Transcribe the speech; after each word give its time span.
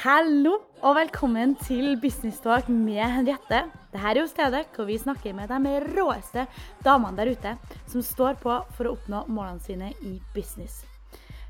Hallo 0.00 0.54
og 0.80 0.94
velkommen 0.96 1.50
til 1.60 1.90
Business 2.00 2.38
Talk 2.40 2.70
med 2.72 3.02
Henriette. 3.04 3.58
Dette 3.92 4.06
er 4.08 4.16
jo 4.16 4.22
stedet 4.30 4.62
hvor 4.72 4.86
vi 4.88 4.96
snakker 4.96 5.34
med 5.36 5.52
de 5.52 5.74
råeste 5.92 6.46
damene 6.80 7.18
der 7.18 7.28
ute 7.34 7.52
som 7.84 8.00
står 8.00 8.38
på 8.40 8.54
for 8.78 8.88
å 8.88 8.94
oppnå 8.94 9.26
målene 9.28 9.60
sine 9.60 9.90
i 10.00 10.14
business. 10.32 10.86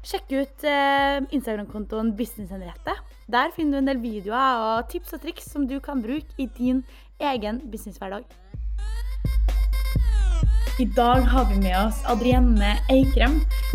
Sjekk 0.02 0.34
ut 0.34 0.66
eh, 0.66 1.20
Instagram-kontoen 1.30 2.10
Business 2.18 2.50
Henriette. 2.50 2.96
Der 3.30 3.54
finner 3.54 3.78
du 3.78 3.84
en 3.84 3.92
del 3.92 4.02
videoer 4.02 4.64
og 4.64 4.90
tips 4.90 5.14
og 5.14 5.22
triks 5.22 5.46
som 5.46 5.70
du 5.70 5.78
kan 5.78 6.02
bruke 6.02 6.34
i 6.34 6.50
din 6.58 6.82
egen 7.22 7.62
businesshverdag. 7.70 8.26
I 10.80 10.84
dag 10.96 11.20
har 11.28 11.44
vi 11.44 11.58
med 11.60 11.74
oss 11.76 11.98
Adrienne 12.08 12.70
Eikrem, 12.88 13.34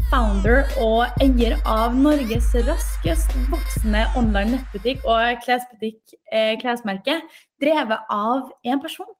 founder 0.10 0.64
og 0.82 1.20
eier 1.22 1.54
av 1.70 1.94
Norges 1.94 2.48
raskest 2.66 3.36
voksende 3.52 4.02
online 4.18 4.55
nettbutikk 4.55 5.05
og 5.05 5.44
klesbutikk, 5.44 6.16
eh, 6.34 6.55
klesmerke, 6.58 7.20
drevet 7.62 8.10
av 8.10 8.49
én 8.66 8.82
person, 8.82 9.12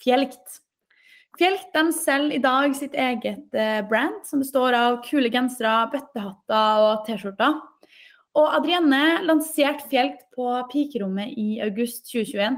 Fjelkt. 0.00 0.56
Fjelkt 1.36 1.68
de 1.76 1.84
selger 1.92 2.38
i 2.38 2.40
dag 2.40 2.72
sitt 2.80 2.96
eget 2.96 3.52
eh, 3.52 3.82
brand, 3.92 4.24
som 4.24 4.40
består 4.40 4.72
av 4.80 5.02
kule 5.04 5.28
gensere, 5.28 5.82
bøttehatter 5.92 6.86
og 6.86 7.04
T-skjorter. 7.04 7.60
Og 8.40 8.56
Adrienne 8.56 9.20
lanserte 9.28 9.84
Fjelkt 9.92 10.30
på 10.32 10.48
pikerommet 10.72 11.36
i 11.36 11.60
august 11.60 12.08
2021. 12.08 12.56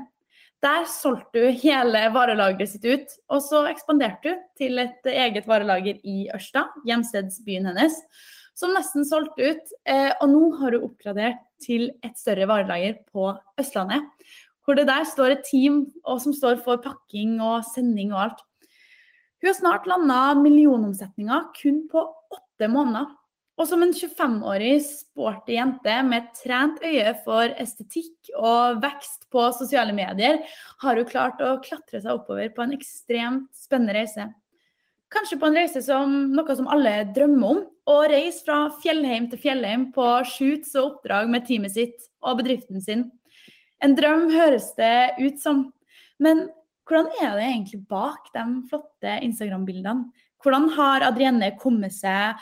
Der 0.66 0.86
solgte 0.90 1.44
hun 1.44 1.58
hele 1.60 2.00
varelageret 2.14 2.72
sitt 2.72 2.86
ut, 2.88 3.12
og 3.30 3.42
så 3.44 3.60
ekspanderte 3.70 4.32
hun 4.32 4.40
til 4.58 4.80
et 4.82 5.06
eget 5.12 5.46
varelager 5.46 6.00
i 6.02 6.24
Ørsta, 6.34 6.64
hjemstedsbyen 6.88 7.68
hennes, 7.70 8.00
som 8.56 8.72
nesten 8.74 9.06
solgte 9.06 9.52
ut. 9.52 9.76
Eh, 9.86 10.10
og 10.16 10.32
nå 10.32 10.48
har 10.58 10.74
hun 10.74 10.88
oppgradert 10.88 11.38
til 11.62 11.92
et 12.02 12.16
større 12.18 12.48
varelager 12.50 12.98
på 13.12 13.28
Østlandet, 13.60 14.08
hvor 14.64 14.74
det 14.74 14.88
der 14.88 15.06
står 15.06 15.36
et 15.36 15.46
team 15.46 15.84
som 16.02 16.34
står 16.34 16.58
for 16.64 16.82
pakking 16.82 17.38
og 17.38 17.62
sending 17.68 18.10
og 18.16 18.24
alt. 18.24 18.42
Hun 19.38 19.52
har 19.52 19.58
snart 19.60 19.86
landa 19.86 20.18
millionomsetninga 20.40 21.44
kun 21.60 21.84
på 21.92 22.02
åtte 22.34 22.72
måneder. 22.72 23.12
Og 23.56 23.64
som 23.70 23.80
en 23.80 23.92
25-årig 23.96 24.74
sporty 24.84 25.54
jente 25.56 25.92
med 26.04 26.28
trent 26.36 26.82
øye 26.84 27.14
for 27.24 27.52
estetikk 27.56 28.28
og 28.36 28.82
vekst 28.82 29.30
på 29.32 29.46
sosiale 29.56 29.94
medier, 29.96 30.42
har 30.82 30.98
hun 31.00 31.08
klart 31.08 31.40
å 31.40 31.54
klatre 31.64 32.02
seg 32.02 32.18
oppover 32.18 32.50
på 32.52 32.66
en 32.66 32.74
ekstremt 32.76 33.48
spennende 33.56 33.96
reise. 33.96 34.26
Kanskje 35.12 35.38
på 35.40 35.48
en 35.48 35.56
reise 35.56 35.80
som 35.86 36.12
noe 36.34 36.56
som 36.58 36.68
alle 36.68 37.06
drømmer 37.16 37.54
om. 37.54 37.62
Å 37.86 37.96
reise 38.10 38.42
fra 38.44 38.58
fjellheim 38.82 39.30
til 39.30 39.40
fjellheim 39.40 39.88
på 39.94 40.04
shoots 40.26 40.74
og 40.74 40.90
oppdrag 40.90 41.30
med 41.30 41.46
teamet 41.46 41.76
sitt 41.76 42.08
og 42.26 42.42
bedriften 42.42 42.82
sin. 42.82 43.06
En 43.80 43.94
drøm 43.96 44.26
høres 44.34 44.72
det 44.76 45.14
ut 45.20 45.40
som. 45.40 45.68
Men 46.20 46.48
hvordan 46.88 47.08
er 47.22 47.38
det 47.38 47.46
egentlig 47.46 47.80
bak 47.88 48.28
de 48.34 48.44
flotte 48.68 49.16
Instagram-bildene? 49.24 50.10
Hvordan 50.42 50.68
har 50.76 51.06
Adrienne 51.06 51.54
kommet 51.58 51.94
seg 51.96 52.36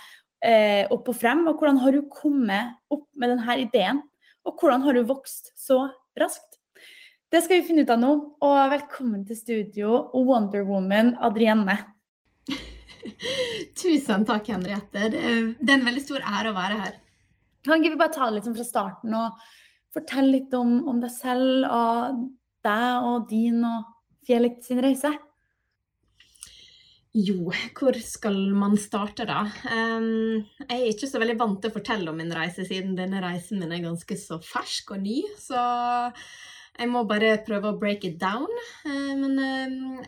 eh, 0.45 0.85
opp 0.93 1.09
og 1.11 1.17
frem, 1.19 1.47
og 1.49 1.59
hvordan 1.59 1.81
har 1.83 1.97
hun 1.97 2.11
kommet 2.13 2.77
opp 2.93 3.09
med 3.19 3.35
denne 3.35 3.57
ideen? 3.63 4.03
Og 4.45 4.61
hvordan 4.61 4.85
har 4.85 4.99
hun 4.99 5.09
vokst 5.09 5.53
så 5.59 5.87
raskt? 6.21 6.61
Det 7.33 7.41
skal 7.43 7.59
vi 7.59 7.67
finne 7.67 7.83
ut 7.83 7.91
av 7.91 7.99
nå. 7.99 8.13
Og 8.45 8.59
velkommen 8.71 9.25
til 9.27 9.39
studio, 9.39 10.05
Wonder 10.15 10.63
Woman 10.69 11.15
Adrienne. 11.25 11.81
Tusen 13.81 14.27
takk, 14.29 14.53
Henriette. 14.53 15.09
Det 15.11 15.19
er, 15.19 15.75
en 15.75 15.89
veldig 15.89 16.05
stor 16.05 16.23
ære 16.23 16.53
å 16.53 16.57
være 16.57 16.79
her. 16.85 17.01
Kan 17.65 17.83
vi 17.83 17.97
bare 17.97 18.13
ta 18.15 18.29
det 18.29 18.37
litt 18.37 18.47
sånn 18.47 18.59
fra 18.59 18.69
starten 18.69 19.17
og 19.19 19.43
fortelle 19.95 20.37
litt 20.37 20.55
om, 20.55 20.77
om 20.91 21.01
deg 21.03 21.11
selv 21.15 21.67
og 21.73 22.23
deg 22.65 23.09
og 23.09 23.27
din 23.31 23.65
og 23.65 23.91
Fjellik 24.25 24.63
sin 24.65 24.79
reise? 24.81 25.11
Jo, 27.15 27.53
hvor 27.79 27.95
skal 28.03 28.41
man 28.59 28.73
starte, 28.81 29.23
da? 29.29 29.45
Jeg 29.63 30.67
er 30.67 30.89
ikke 30.89 31.07
så 31.07 31.21
veldig 31.23 31.37
vant 31.39 31.61
til 31.63 31.71
å 31.71 31.75
fortelle 31.77 32.11
om 32.11 32.17
min 32.19 32.33
reise, 32.35 32.65
siden 32.67 32.97
denne 32.99 33.21
reisen 33.23 33.61
min 33.63 33.71
er 33.71 33.85
ganske 33.85 34.17
så 34.19 34.41
fersk 34.43 34.97
og 34.97 35.05
ny. 35.05 35.21
Så 35.39 35.61
jeg 36.75 36.91
må 36.91 37.05
bare 37.07 37.37
prøve 37.47 37.71
å 37.71 37.79
break 37.79 38.09
it 38.09 38.17
down. 38.19 38.51
Uh, 38.83 39.15
men 39.21 39.39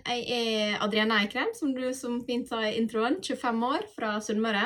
jeg 0.01 0.25
er 0.35 0.83
Adrienne 0.83 1.21
Eikrem, 1.23 1.53
som 1.55 1.71
du 1.77 1.85
som 1.95 2.19
fint 2.27 2.51
sa 2.51 2.65
i 2.67 2.75
introen. 2.81 3.21
25 3.23 3.63
år, 3.69 3.87
fra 3.95 4.17
Sunnmøre. 4.19 4.65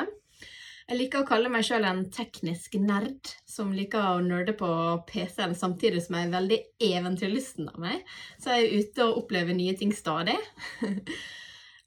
Jeg 0.87 0.97
liker 0.97 1.21
å 1.21 1.27
kalle 1.29 1.51
meg 1.53 1.67
sjøl 1.67 1.85
en 1.87 2.01
teknisk 2.11 2.73
nerd 2.81 3.29
som 3.47 3.69
liker 3.71 4.15
å 4.15 4.25
nerde 4.25 4.57
på 4.57 4.71
PC-en 5.07 5.53
samtidig 5.55 6.01
som 6.03 6.17
jeg 6.17 6.27
er 6.27 6.33
veldig 6.33 6.59
eventyrlysten 6.89 7.69
av 7.69 7.77
meg. 7.85 8.01
Så 8.41 8.57
jeg 8.57 8.65
er 8.65 8.81
ute 8.81 9.05
og 9.05 9.21
opplever 9.21 9.55
nye 9.55 9.77
ting 9.77 9.93
stadig. 9.95 10.39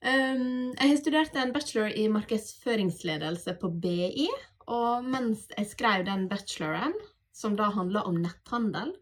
um, 0.05 0.73
jeg 0.77 0.91
har 0.91 0.99
studert 1.01 1.39
en 1.41 1.53
bachelor 1.55 1.93
i 1.93 2.07
markedsføringsledelse 2.13 3.57
på 3.61 3.71
BI, 3.83 4.29
og 4.71 5.05
mens 5.09 5.47
jeg 5.53 5.71
skrev 5.71 6.07
den 6.09 6.27
bacheloren, 6.31 6.95
som 7.35 7.57
da 7.59 7.71
handla 7.75 8.05
om 8.09 8.21
netthandel, 8.23 8.95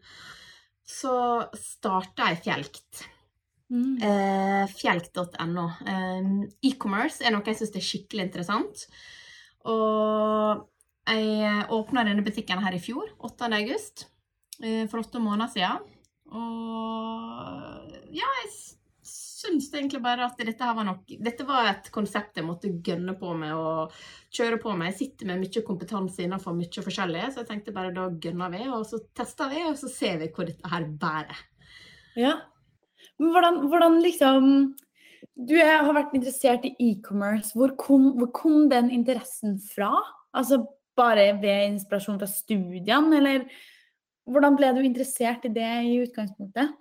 så 0.83 1.15
starta 1.55 2.31
jeg 2.31 2.41
Fjelkt. 2.43 3.03
Mm. 3.73 3.97
Uh, 4.03 4.65
Fjelkt.no. 4.69 5.67
Um, 5.87 6.33
E-commerce 6.65 7.23
er 7.23 7.33
noe 7.33 7.45
jeg 7.47 7.61
syns 7.61 7.75
er 7.77 7.85
skikkelig 7.85 8.27
interessant. 8.27 8.85
Og 9.69 10.67
jeg 11.07 11.65
åpna 11.73 12.03
denne 12.07 12.23
butikken 12.25 12.61
her 12.63 12.75
i 12.75 12.81
fjor, 12.83 13.09
8. 13.23 13.49
august, 13.59 14.07
eh, 14.61 14.85
for 14.91 15.03
åtte 15.03 15.19
måneder 15.19 15.51
siden. 15.51 15.89
Og 16.33 18.13
ja, 18.15 18.29
jeg 18.43 18.51
syns 19.43 19.69
egentlig 19.73 20.01
bare 20.03 20.25
at 20.25 20.39
dette 20.39 20.63
her 20.63 20.75
var 20.77 20.87
nok 20.87 21.11
Dette 21.23 21.45
var 21.47 21.69
et 21.69 21.89
konsept 21.93 22.39
jeg 22.39 22.47
måtte 22.47 22.71
gønne 22.85 23.15
på 23.19 23.33
med 23.37 23.53
og 23.55 23.93
kjøre 24.33 24.59
på 24.63 24.75
med. 24.75 24.91
Jeg 24.91 24.99
sitter 25.01 25.29
med 25.29 25.43
mye 25.43 25.65
kompetanse 25.67 26.23
innenfor 26.23 26.55
mye 26.57 26.85
forskjellig, 26.87 27.25
så 27.31 27.43
jeg 27.43 27.51
tenkte 27.51 27.75
bare 27.75 27.93
da 27.95 28.07
gønner 28.23 28.53
vi, 28.53 28.63
og 28.69 28.87
så 28.89 29.01
tester 29.15 29.51
vi, 29.53 29.65
og 29.67 29.77
så 29.79 29.91
ser 29.91 30.17
vi 30.23 30.31
hvor 30.33 30.49
dette 30.49 30.73
her 30.73 30.87
bærer. 31.03 31.43
Ja. 32.19 32.37
Men 33.19 33.35
hvordan, 33.35 33.59
hvordan 33.69 34.01
liksom 34.03 34.49
du 35.33 35.55
har 35.57 35.89
vært 35.95 36.13
interessert 36.17 36.65
i 36.67 36.73
e-commerce. 36.91 37.53
Hvor, 37.57 37.73
hvor, 37.77 38.29
kom 38.35 38.67
den 38.71 38.91
interessen 38.93 39.57
fra? 39.61 39.91
Altså 40.35 40.61
bare 40.97 41.31
ved 41.41 41.71
inspirasjon 41.71 42.19
fra 42.21 42.29
studiene, 42.29 43.17
eller 43.17 43.47
hvordan 44.29 44.57
ble 44.57 44.71
du 44.75 44.83
interessert 44.85 45.45
i 45.47 45.53
det 45.53 45.71
i 45.89 45.99
utgangspunktet? 46.03 46.75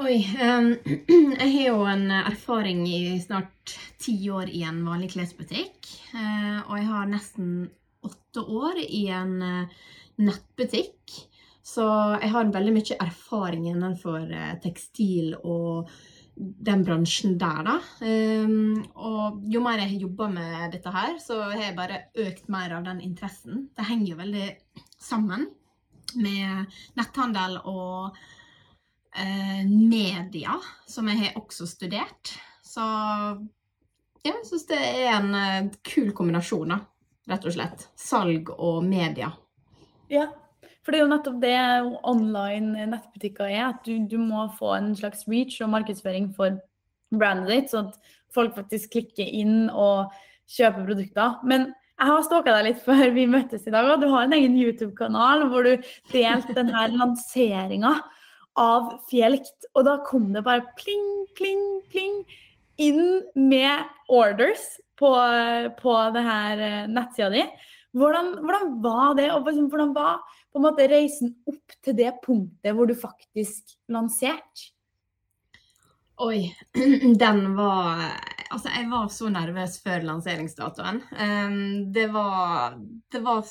Oi. 0.00 0.16
Um, 0.40 0.70
jeg 1.42 1.50
har 1.52 1.64
jo 1.66 1.80
en 1.84 2.06
erfaring 2.14 2.86
i 2.88 3.18
snart 3.20 3.74
ti 4.00 4.14
år 4.32 4.48
i 4.48 4.62
en 4.64 4.78
vanlig 4.86 5.10
klesbutikk. 5.12 5.90
Uh, 6.14 6.62
og 6.62 6.72
jeg 6.78 6.86
har 6.88 7.10
nesten 7.10 7.50
åtte 8.08 8.40
år 8.40 8.80
i 8.80 9.02
en 9.12 9.34
uh, 9.44 9.82
nettbutikk. 10.24 11.18
Så 11.60 11.84
jeg 12.16 12.32
har 12.32 12.54
veldig 12.54 12.74
mye 12.78 12.98
erfaring 13.04 13.68
innenfor 13.74 14.24
uh, 14.24 14.54
tekstil 14.64 15.34
og 15.42 15.92
den 16.40 16.86
bransjen 16.88 17.36
der, 17.36 17.60
da. 17.68 17.76
Um, 18.00 18.80
og 18.96 19.44
jo 19.52 19.60
mer 19.60 19.84
jeg 19.84 19.92
har 19.92 20.08
jobba 20.08 20.32
med 20.32 20.78
dette 20.78 20.96
her, 20.96 21.16
så 21.20 21.42
har 21.50 21.66
jeg 21.66 21.76
bare 21.76 22.02
økt 22.24 22.48
mer 22.48 22.78
av 22.78 22.88
den 22.88 23.04
interessen. 23.04 23.66
Det 23.76 23.90
henger 23.92 24.14
jo 24.14 24.20
veldig 24.24 24.50
sammen 24.96 25.50
med 26.16 26.80
netthandel 26.96 27.60
og 27.68 28.16
uh, 29.16 29.64
media, 29.66 30.58
som 30.88 31.08
jeg 31.10 31.24
har 31.24 31.40
også 31.40 31.68
studert. 31.68 32.34
Så 32.64 32.84
ja, 34.20 34.32
jeg 34.32 34.46
syns 34.48 34.68
det 34.68 34.80
er 34.80 35.14
en 35.16 35.34
uh, 35.34 35.72
kul 35.86 36.12
kombinasjon, 36.16 36.76
da. 36.76 36.82
Rett 37.30 37.46
og 37.46 37.54
slett. 37.54 37.88
Salg 38.00 38.50
og 38.56 38.82
media. 38.86 39.30
Ja, 40.10 40.26
for 40.82 40.92
det 40.92 40.98
er 40.98 41.04
jo 41.04 41.10
nettopp 41.12 41.36
det 41.42 41.56
online 42.08 42.86
nettbutikker 42.90 43.50
er. 43.50 43.68
At 43.68 43.84
du, 43.86 43.94
du, 44.10 44.16
må 44.18 44.48
få 44.58 44.74
en 44.78 44.94
slags 44.98 45.26
reach 45.30 45.60
og 45.62 45.70
markedsføring 45.74 46.30
for 46.36 46.58
brandet 47.14 47.52
ditt, 47.52 47.70
sånn 47.72 47.90
at 47.90 48.16
folk 48.34 48.56
faktisk 48.56 48.94
klikker 48.96 49.26
inn 49.26 49.68
og 49.70 50.10
kjøper 50.50 50.88
produkter. 50.88 51.36
Men 51.46 51.68
jeg 52.00 52.08
har 52.08 52.24
stalka 52.24 52.54
deg 52.56 52.70
litt 52.70 52.82
før 52.88 53.04
vi 53.14 53.28
møttes 53.30 53.66
i 53.68 53.74
dag, 53.74 53.92
og 53.92 54.02
du 54.02 54.08
har 54.10 54.26
en 54.26 54.36
egen 54.38 54.56
YouTube-kanal 54.58 55.46
hvor 55.52 55.68
du 55.68 55.90
delte 56.14 56.56
denne 56.56 56.86
lanseringa 56.96 57.98
av 58.58 58.94
Fjelkt. 59.10 59.68
Og 59.74 59.86
da 59.86 59.98
kom 60.06 60.30
det 60.34 60.44
bare 60.46 60.66
pling, 60.78 61.08
pling, 61.38 61.64
pling 61.92 62.22
inn 62.80 63.20
med 63.36 63.84
orders 64.10 64.64
på, 64.98 65.10
på 65.80 65.94
det 66.14 66.24
her 66.26 66.64
eh, 66.64 66.90
nettsida 66.90 67.30
di. 67.32 67.44
Hvordan, 67.96 68.34
hvordan, 68.44 68.74
var 68.84 69.14
det, 69.18 69.30
og 69.34 69.46
hvordan 69.46 69.94
var 69.96 70.20
måte 70.62 70.86
reisen 70.90 71.32
opp 71.50 71.74
til 71.82 71.96
det 71.98 72.12
punktet 72.24 72.76
hvor 72.76 72.86
du 72.86 72.94
faktisk 72.98 73.74
lanserte? 73.90 74.70
Oi, 76.20 76.50
den 77.22 77.46
var 77.56 78.10
Altså, 78.50 78.66
jeg 78.74 78.88
var 78.90 79.04
så 79.14 79.28
nervøs 79.30 79.76
før 79.78 80.02
lanseringsdatoen. 80.08 80.96
Um, 81.14 81.92
det 81.94 82.08
var 82.10 82.74
Det 83.12 83.20
var 83.22 83.44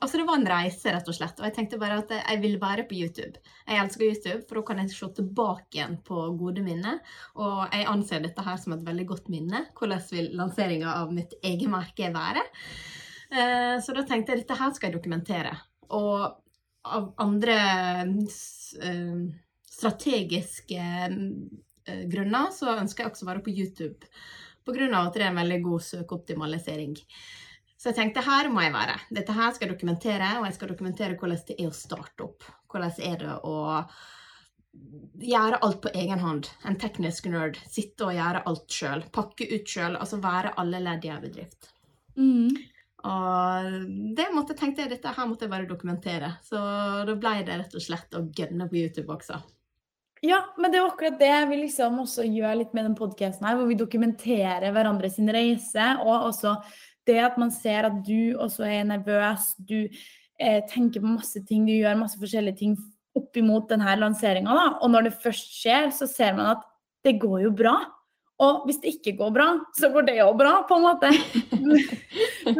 Altså, 0.00 0.18
det 0.18 0.26
var 0.28 0.36
en 0.38 0.48
reise, 0.50 0.92
rett 0.92 1.08
og 1.08 1.16
slett. 1.16 1.38
Og 1.40 1.46
jeg 1.48 1.54
tenkte 1.56 1.80
bare 1.80 2.00
at 2.02 2.12
jeg 2.16 2.40
ville 2.42 2.60
være 2.60 2.84
på 2.88 2.98
YouTube. 2.98 3.40
Jeg 3.64 3.80
elsker 3.80 4.04
YouTube, 4.10 4.42
for 4.48 4.60
da 4.60 4.64
kan 4.68 4.82
jeg 4.82 4.92
se 4.92 5.08
tilbake 5.16 5.78
igjen 5.78 5.96
på 6.06 6.26
gode 6.40 6.64
minner. 6.64 7.00
Og 7.40 7.64
jeg 7.72 7.88
anser 7.90 8.24
dette 8.24 8.44
her 8.44 8.60
som 8.60 8.76
et 8.76 8.84
veldig 8.86 9.06
godt 9.08 9.30
minne. 9.32 9.64
Hvordan 9.78 10.04
vil 10.12 10.30
lanseringa 10.36 10.98
av 11.00 11.14
mitt 11.16 11.32
eget 11.42 11.72
merke 11.72 12.12
være? 12.14 12.44
Eh, 13.30 13.76
så 13.82 13.96
da 13.96 14.04
tenkte 14.06 14.34
jeg 14.34 14.44
dette 14.44 14.58
her 14.58 14.74
skal 14.76 14.90
jeg 14.90 14.98
dokumentere. 14.98 15.54
Og 15.96 16.26
av 16.86 17.08
andre 17.22 17.56
eh, 18.04 19.16
strategiske 19.76 20.84
eh, 20.86 22.04
grunner 22.10 22.52
så 22.54 22.76
ønsker 22.76 23.04
jeg 23.04 23.14
også 23.14 23.26
å 23.26 23.32
være 23.32 23.44
på 23.46 23.56
YouTube. 23.56 24.12
På 24.66 24.74
grunn 24.74 24.94
av 24.98 25.08
at 25.08 25.16
det 25.16 25.26
er 25.26 25.32
en 25.32 25.40
veldig 25.40 25.60
god 25.64 25.84
søkeoptimalisering. 25.88 26.96
Så 27.76 27.90
jeg 27.90 27.98
tenkte 27.98 28.24
her 28.24 28.48
må 28.52 28.62
jeg 28.64 28.72
være. 28.74 28.98
Dette 29.12 29.34
her 29.36 29.50
skal 29.52 29.68
jeg 29.68 29.76
dokumentere, 29.76 30.30
og 30.40 30.46
jeg 30.48 30.56
skal 30.56 30.70
dokumentere 30.72 31.16
hvordan 31.20 31.42
det 31.48 31.56
er 31.58 31.68
å 31.68 31.76
starte 31.76 32.24
opp. 32.24 32.46
Hvordan 32.72 33.02
er 33.04 33.18
det 33.20 33.34
å 33.44 33.56
gjøre 35.20 35.60
alt 35.64 35.82
på 35.84 35.92
egen 35.94 36.22
hånd. 36.22 36.48
En 36.68 36.78
teknisk 36.80 37.28
nerd. 37.32 37.58
Sitte 37.68 38.08
og 38.08 38.16
gjøre 38.16 38.44
alt 38.48 38.72
sjøl. 38.72 39.04
Pakke 39.12 39.48
ut 39.52 39.68
sjøl. 39.68 39.98
Altså 39.98 40.20
være 40.22 40.54
alle 40.60 40.80
ledd 40.84 41.04
i 41.06 41.12
en 41.12 41.22
bedrift. 41.24 41.70
Mm. 42.16 42.56
Og 43.06 43.74
det 44.18 44.30
måtte, 44.34 44.56
tenkte 44.58 44.82
jeg 44.82 44.94
dette 44.96 45.12
her 45.14 45.28
måtte 45.28 45.46
jeg 45.46 45.52
bare 45.52 45.68
dokumentere. 45.68 46.32
Så 46.46 46.60
da 47.06 47.14
ble 47.18 47.36
det 47.46 47.60
rett 47.60 47.76
og 47.76 47.84
slett 47.84 48.16
å 48.18 48.24
gønne 48.36 48.68
på 48.70 48.80
YouTube 48.80 49.12
også. 49.14 49.38
Ja, 50.24 50.40
men 50.56 50.72
det 50.72 50.80
er 50.80 50.88
akkurat 50.88 51.18
det 51.20 51.34
vi 51.50 51.58
liksom 51.60 52.00
også 52.02 52.24
gjør 52.24 52.56
litt 52.62 52.72
med 52.74 52.88
den 52.88 52.96
podkasten 52.98 53.46
her, 53.46 53.58
hvor 53.58 53.68
vi 53.68 53.76
dokumenterer 53.78 54.72
hverandres 54.72 55.18
reise, 55.20 55.88
og 56.02 56.30
også 56.32 56.56
det 57.06 57.18
at 57.22 57.38
man 57.40 57.52
ser 57.54 57.88
at 57.88 57.98
du 58.06 58.36
også 58.42 58.66
er 58.68 58.86
nervøs, 58.88 59.52
du 59.58 59.86
eh, 59.86 60.60
tenker 60.70 61.02
på 61.02 61.16
masse 61.16 61.42
ting, 61.48 61.66
du 61.66 61.74
gjør 61.74 61.98
masse 62.00 62.18
forskjellige 62.20 62.60
ting 62.62 62.76
opp 63.16 63.36
imot 63.38 63.70
denne 63.70 63.96
lanseringa, 64.00 64.56
og 64.82 64.90
når 64.92 65.08
det 65.08 65.18
først 65.22 65.54
skjer, 65.62 65.90
så 65.94 66.08
ser 66.10 66.34
man 66.36 66.56
at 66.56 66.66
det 67.06 67.16
går 67.22 67.46
jo 67.46 67.52
bra. 67.56 67.76
Og 68.42 68.66
hvis 68.68 68.82
det 68.82 68.90
ikke 68.98 69.14
går 69.16 69.30
bra, 69.32 69.46
så 69.78 69.88
går 69.94 70.10
det 70.10 70.18
jo 70.18 70.26
bra, 70.36 70.58
på 70.68 70.76
en 70.76 70.84
måte. 70.84 71.08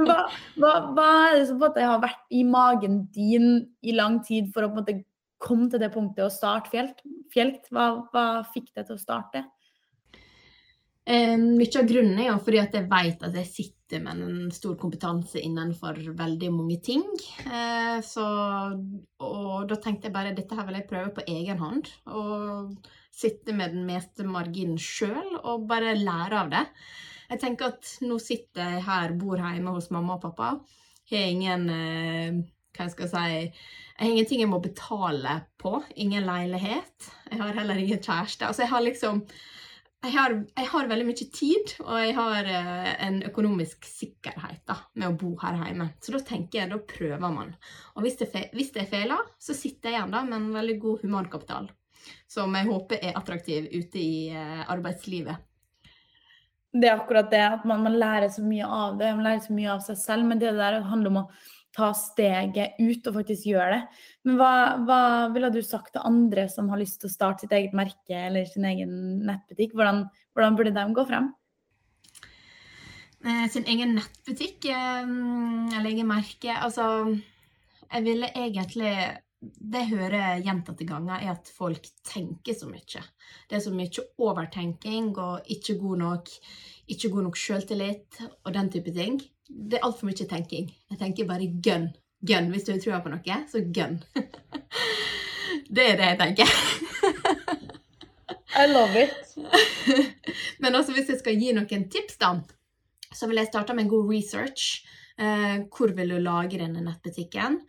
hva, 0.06 0.22
hva, 0.56 0.72
hva, 0.96 1.08
er 1.26 1.37
det 1.37 1.43
som 1.50 1.58
på 1.58 1.66
en 1.66 1.66
måte 1.66 1.84
har 1.84 2.00
vært 2.00 2.22
i 2.32 2.46
magen 2.48 3.02
din 3.12 3.50
i 3.84 3.93
lang 3.93 4.22
tid 4.25 4.48
for 4.54 4.64
å 4.64 4.70
på 4.70 4.78
en 4.78 4.81
måte 4.81 4.96
komme 5.43 5.69
til 5.69 5.82
det 5.82 5.93
punktet 5.93 6.25
og 6.25 6.32
starte 6.32 6.72
Fjelt? 6.72 7.04
Fjelt? 7.34 7.69
Hva, 7.69 7.90
hva 8.08 8.25
fikk 8.54 8.70
deg 8.72 8.88
til 8.88 8.96
å 8.96 9.02
starte? 9.02 9.44
Eh, 11.06 11.37
mye 11.37 11.82
av 11.82 11.90
grunnen 11.93 12.22
er 12.22 12.32
jo 12.32 12.40
fordi 12.48 12.62
at 12.62 12.72
jeg 12.75 12.88
vet 12.90 13.28
at 13.28 13.37
jeg 13.43 13.50
sitter 13.50 13.75
med 14.02 14.22
en 14.22 14.50
stor 14.54 14.74
kompetanse 14.80 15.40
innenfor 15.40 15.98
veldig 16.18 16.50
mange 16.52 16.78
ting. 16.82 17.04
Eh, 17.46 17.98
så, 18.04 18.26
og 19.22 19.68
da 19.70 19.78
tenkte 19.80 20.08
jeg 20.08 20.16
bare 20.16 20.34
dette 20.36 20.58
her 20.58 20.66
vil 20.66 20.80
jeg 20.80 20.88
prøve 20.90 21.12
på 21.16 21.26
egen 21.30 21.60
hånd. 21.62 21.90
Og 22.10 22.74
sitte 23.16 23.54
med 23.56 23.72
den 23.76 23.86
meste 23.88 24.26
marginen 24.28 24.80
sjøl 24.80 25.38
og 25.38 25.68
bare 25.70 25.94
lære 25.96 26.42
av 26.42 26.52
det. 26.52 26.64
Jeg 27.30 27.42
tenker 27.42 27.72
at 27.72 27.94
nå 28.06 28.18
sitter 28.22 28.76
jeg 28.76 28.84
her, 28.86 29.14
bor 29.18 29.40
hjemme 29.40 29.72
hos 29.74 29.88
mamma 29.94 30.18
og 30.18 30.26
pappa. 30.26 30.52
Har 31.10 31.30
ingen 31.30 31.68
eh, 31.70 32.38
Hva 32.76 32.88
jeg 32.90 33.08
si 33.08 33.20
Jeg 33.22 33.52
har 34.00 34.10
ingenting 34.10 34.42
jeg 34.42 34.50
må 34.50 34.58
betale 34.60 35.40
på. 35.62 35.78
Ingen 36.02 36.26
leilighet. 36.26 37.12
Jeg 37.30 37.40
har 37.40 37.56
heller 37.56 37.78
ingen 37.80 38.02
kjæreste. 38.02 38.48
Altså, 38.48 38.66
jeg 38.66 38.72
har 38.74 38.84
liksom 38.84 39.22
jeg 40.04 40.12
har, 40.14 40.34
jeg 40.54 40.69
har, 40.70 40.88
veldig 40.90 41.06
mye 41.08 41.26
tid, 41.34 41.72
og 41.82 41.96
jeg 41.98 42.12
har 42.16 42.48
eh, 42.50 42.90
en 43.06 43.16
økonomisk 43.26 43.88
sikkerhet 43.88 44.60
da, 44.69 44.76
med 44.94 45.08
å 45.08 45.16
bo 45.19 45.32
her 45.40 45.56
hjemme. 45.64 45.88
Så 46.04 46.14
da 46.14 46.20
tenker 46.22 46.60
jeg, 46.60 46.70
da 46.70 46.78
prøver 46.93 47.32
man. 47.32 47.54
Og 47.96 48.04
hvis 48.04 48.20
det, 48.20 48.28
hvis 48.54 48.70
det 48.76 48.87
feiler, 48.93 49.25
så 49.43 49.56
sitter 49.56 49.90
jeg 49.90 49.98
igjen 49.98 50.14
da 50.14 50.22
med 50.28 50.38
en 50.38 50.54
veldig 50.54 50.78
god 50.84 51.02
humankapital. 51.06 51.69
Som 52.31 52.54
jeg 52.54 52.69
håper 52.69 53.02
er 53.02 53.19
attraktiv 53.19 53.66
ute 53.72 53.98
i 53.98 54.28
eh, 54.31 54.62
arbeidslivet. 54.70 55.43
Det 56.76 56.90
er 56.90 56.98
akkurat 57.00 57.31
det, 57.32 57.43
at 57.56 57.64
man, 57.66 57.82
man, 57.87 57.96
lærer 57.98 58.28
så 58.31 58.44
mye 58.44 58.66
av 58.69 58.98
det. 59.00 59.10
Man 59.16 59.25
lærer 59.25 59.43
så 59.46 59.56
mye 59.56 59.72
av 59.72 59.82
seg 59.87 59.98
selv. 59.98 60.28
Men 60.28 60.43
det 60.43 60.52
der 60.58 60.82
handler 60.87 61.12
om 61.12 61.22
å 61.22 61.28
ta 61.76 61.90
steget 61.96 62.78
ut 62.81 63.08
og 63.08 63.19
faktisk 63.19 63.50
gjøre 63.50 63.73
det. 63.75 63.81
Men 64.26 64.38
hva, 64.40 64.52
hva 64.88 65.00
ville 65.34 65.50
du 65.52 65.61
sagt 65.64 65.93
til 65.94 66.06
andre 66.08 66.46
som 66.52 66.70
har 66.73 66.81
lyst 66.81 67.02
til 67.02 67.11
å 67.11 67.12
starte 67.12 67.44
sitt 67.44 67.56
eget 67.56 67.76
merke 67.76 68.17
eller 68.28 68.49
sin 68.49 68.64
egen 68.69 68.94
nettbutikk? 69.26 69.76
Hvordan, 69.76 70.06
hvordan 70.37 70.56
burde 70.56 70.73
de 70.76 70.87
gå 70.96 71.05
frem? 71.08 71.28
Eh, 73.26 73.44
sin 73.52 73.69
egen 73.69 73.96
nettbutikk 73.99 74.70
eh, 74.73 75.05
eller 75.05 75.90
egen 75.90 76.08
merke 76.08 76.55
Altså, 76.56 76.88
jeg 77.90 78.05
ville 78.06 78.32
egentlig 78.32 78.96
det 79.46 79.82
jeg 79.82 79.99
hører 80.00 80.40
gjentatte 80.43 80.87
ganger, 80.88 81.20
er 81.20 81.34
at 81.34 81.49
folk 81.52 81.84
tenker 82.08 82.56
så 82.56 82.67
mye. 82.70 83.02
Det 83.46 83.58
er 83.58 83.62
så 83.62 83.70
mye 83.75 84.06
overtenking 84.25 85.12
og 85.22 85.52
ikke 85.52 85.76
god 85.79 86.00
nok, 86.00 86.32
ikke 86.90 87.12
god 87.12 87.29
nok 87.29 87.38
selvtillit 87.38 88.22
og 88.25 88.55
den 88.56 88.72
type 88.72 88.94
ting 88.96 89.20
det 89.48 89.78
er 89.78 89.87
altfor 89.87 90.08
mye 90.08 90.26
tenking. 90.28 90.70
Jeg 90.90 90.98
tenker 91.00 91.28
bare 91.28 91.46
gun. 91.62 91.88
Gun. 92.26 92.50
Hvis 92.52 92.66
du 92.66 92.72
har 92.72 92.82
trua 92.82 93.00
på 93.04 93.12
noe, 93.12 93.38
så 93.50 93.62
gun. 93.62 94.00
det 95.76 95.88
er 95.93 96.00
det 96.00 96.10
jeg 96.12 96.20
tenker. 96.22 96.52
I 98.56 98.66
love 98.70 99.02
it. 99.02 99.34
Men 100.62 100.78
også 100.78 100.94
hvis 100.96 101.10
jeg 101.12 101.20
skal 101.20 101.38
gi 101.38 101.52
noen 101.54 101.88
tips, 101.93 102.16
da, 102.22 102.32
så 103.12 103.28
vil 103.28 103.43
jeg 103.43 103.50
starte 103.50 103.76
med 103.76 103.87
en 103.87 103.93
god 103.93 104.08
research. 104.10 104.87
Eh, 105.16 105.58
hvor 105.72 105.93
vil 105.96 106.14
du 106.14 106.19
lage 106.22 106.60
denne 106.60 106.82
nettbutikken? 106.84 107.60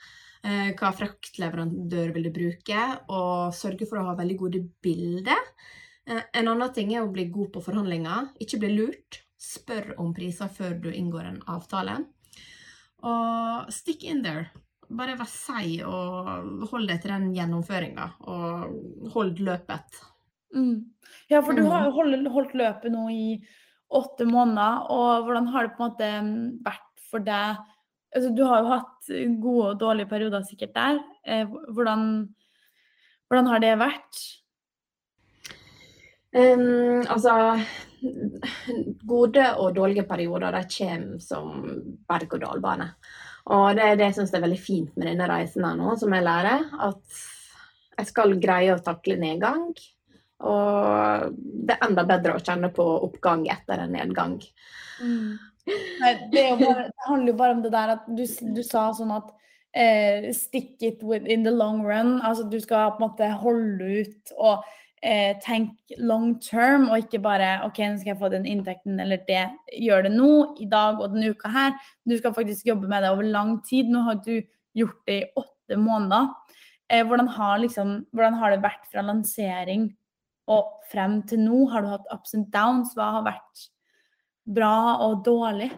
Eh, 0.47 0.71
hva 0.79 0.93
fraktleverandør 0.95 2.13
vil 2.15 2.29
du 2.29 2.33
bruke? 2.35 2.87
Og 3.11 3.55
sørge 3.55 3.87
for 3.89 3.99
å 3.99 4.07
ha 4.09 4.17
veldig 4.17 4.39
gode 4.39 4.63
bilder. 4.83 5.53
Eh, 6.07 6.23
en 6.39 6.51
annen 6.53 6.73
ting 6.75 6.93
er 6.95 7.03
å 7.03 7.11
bli 7.11 7.27
god 7.33 7.53
på 7.55 7.63
forhandlinger. 7.67 8.33
Ikke 8.43 8.61
bli 8.63 8.73
lurt. 8.75 9.21
Spør 9.37 9.93
om 10.01 10.13
priser 10.17 10.49
før 10.49 10.77
du 10.81 10.89
inngår 10.91 11.29
en 11.29 11.41
avtale. 11.53 11.99
Og 13.05 13.69
stick 13.73 14.03
in 14.03 14.23
there. 14.25 14.47
Bare 14.87 15.17
vær 15.19 15.27
seig 15.29 15.81
og 15.85 16.67
hold 16.71 16.87
deg 16.87 17.01
til 17.03 17.11
den 17.11 17.31
gjennomføringa, 17.35 18.05
og 18.31 19.09
hold 19.13 19.41
løpet. 19.43 19.99
Mm. 20.55 20.87
Ja, 21.27 21.41
for 21.43 21.57
du 21.57 21.65
har 21.67 21.87
jo 21.87 21.95
holdt, 21.97 22.55
løpet 22.55 22.93
nå 22.93 23.09
i 23.11 23.25
åtte 23.97 24.27
måneder, 24.27 24.87
og 24.91 25.27
hvordan 25.27 25.49
har 25.51 25.67
det 25.67 25.75
på 25.75 25.83
en 25.83 25.91
måte 25.91 26.11
vært 26.63 27.03
for 27.11 27.23
deg? 27.23 27.59
Altså, 28.15 28.31
du 28.31 28.43
har 28.47 28.63
jo 28.63 28.71
hatt 28.71 29.11
gode 29.43 29.73
og 29.73 29.81
dårlige 29.83 30.09
perioder 30.09 30.47
sikkert 30.47 30.73
der. 30.75 31.01
Eh, 31.27 31.51
hvordan, 31.75 32.07
hvordan 33.27 33.51
har 33.51 33.63
det 33.63 33.75
vært? 33.83 34.23
Um, 36.37 37.03
altså 37.07 37.33
Gode 39.07 39.45
og 39.57 39.75
dårlige 39.75 40.05
perioder 40.09 40.57
de 40.57 40.63
kommer 40.75 41.23
som 41.23 41.65
berg-og-dal-bane. 42.09 42.91
Og 43.55 43.67
det 43.77 43.83
er 43.85 43.99
det 43.99 44.09
jeg 44.09 44.17
syns 44.19 44.33
er 44.35 44.43
veldig 44.43 44.59
fint 44.59 44.95
med 44.97 45.07
denne 45.07 45.27
reisen 45.31 45.65
her 45.65 45.77
nå, 45.79 45.93
som 45.99 46.13
jeg 46.13 46.25
lærer. 46.25 46.65
At 46.89 47.21
jeg 47.97 48.09
skal 48.09 48.39
greie 48.41 48.75
å 48.75 48.83
takle 48.83 49.17
nedgang. 49.21 49.69
Og 50.45 51.37
det 51.39 51.77
er 51.77 51.85
enda 51.87 52.03
bedre 52.07 52.35
å 52.37 52.43
kjenne 52.43 52.69
på 52.75 52.85
oppgang 53.07 53.47
etter 53.49 53.85
en 53.85 53.95
nedgang. 53.95 54.37
Mm. 55.01 55.37
Nei, 55.67 56.11
det, 56.31 56.43
bare, 56.59 56.87
det, 56.91 57.07
handler 57.07 57.31
jo 57.31 57.39
bare 57.39 57.55
om 57.57 57.63
det 57.63 57.73
der 57.73 57.95
at 57.97 58.05
du, 58.07 58.23
du 58.55 58.61
sa 58.63 58.85
sånn 58.95 59.11
at 59.15 59.31
eh, 59.75 60.29
stick 60.35 60.83
it 60.85 61.01
in 61.25 61.43
the 61.43 61.51
long 61.51 61.81
run. 61.85 62.17
Altså 62.21 62.45
du 62.47 62.59
skal 62.63 62.93
på 62.95 63.01
en 63.01 63.09
måte 63.09 63.31
holde 63.41 64.03
ut 64.03 64.35
og 64.37 64.67
eh, 65.03 65.37
tenk 65.43 65.93
long 65.97 66.39
term, 66.41 66.87
og 66.89 67.03
ikke 67.03 67.21
bare 67.23 67.57
OK, 67.65 67.79
nå 67.83 67.99
skal 67.99 68.13
jeg 68.13 68.19
få 68.21 68.31
den 68.33 68.47
inntekten 68.49 68.99
eller 69.03 69.21
det. 69.27 69.45
Gjør 69.77 70.07
det 70.07 70.13
nå, 70.15 70.31
i 70.63 70.67
dag 70.69 70.99
og 71.01 71.13
denne 71.13 71.33
uka 71.33 71.51
her. 71.53 71.77
Du 72.07 72.17
skal 72.17 72.35
faktisk 72.35 72.67
jobbe 72.69 72.89
med 72.89 73.03
det 73.05 73.13
over 73.13 73.27
lang 73.27 73.57
tid. 73.67 73.91
Nå 73.91 74.03
har 74.07 74.19
du 74.25 74.35
gjort 74.77 74.99
det 75.09 75.21
i 75.21 75.29
åtte 75.39 75.79
måneder. 75.79 76.33
Eh, 76.89 77.03
hvordan, 77.05 77.27
har 77.27 77.57
liksom, 77.63 77.97
hvordan 78.15 78.37
har 78.39 78.53
det 78.53 78.63
vært 78.63 78.85
fra 78.91 79.03
lansering 79.05 79.89
og 80.47 80.77
frem 80.91 81.19
til 81.27 81.43
nå? 81.43 81.65
Har 81.71 81.83
du 81.83 81.91
hatt 81.91 82.13
ups 82.13 82.37
and 82.37 82.47
downs? 82.53 82.95
Hva 82.95 83.11
har 83.17 83.27
vært 83.27 83.67
bra 84.47 84.97
og 85.03 85.25
dårlig? 85.25 85.71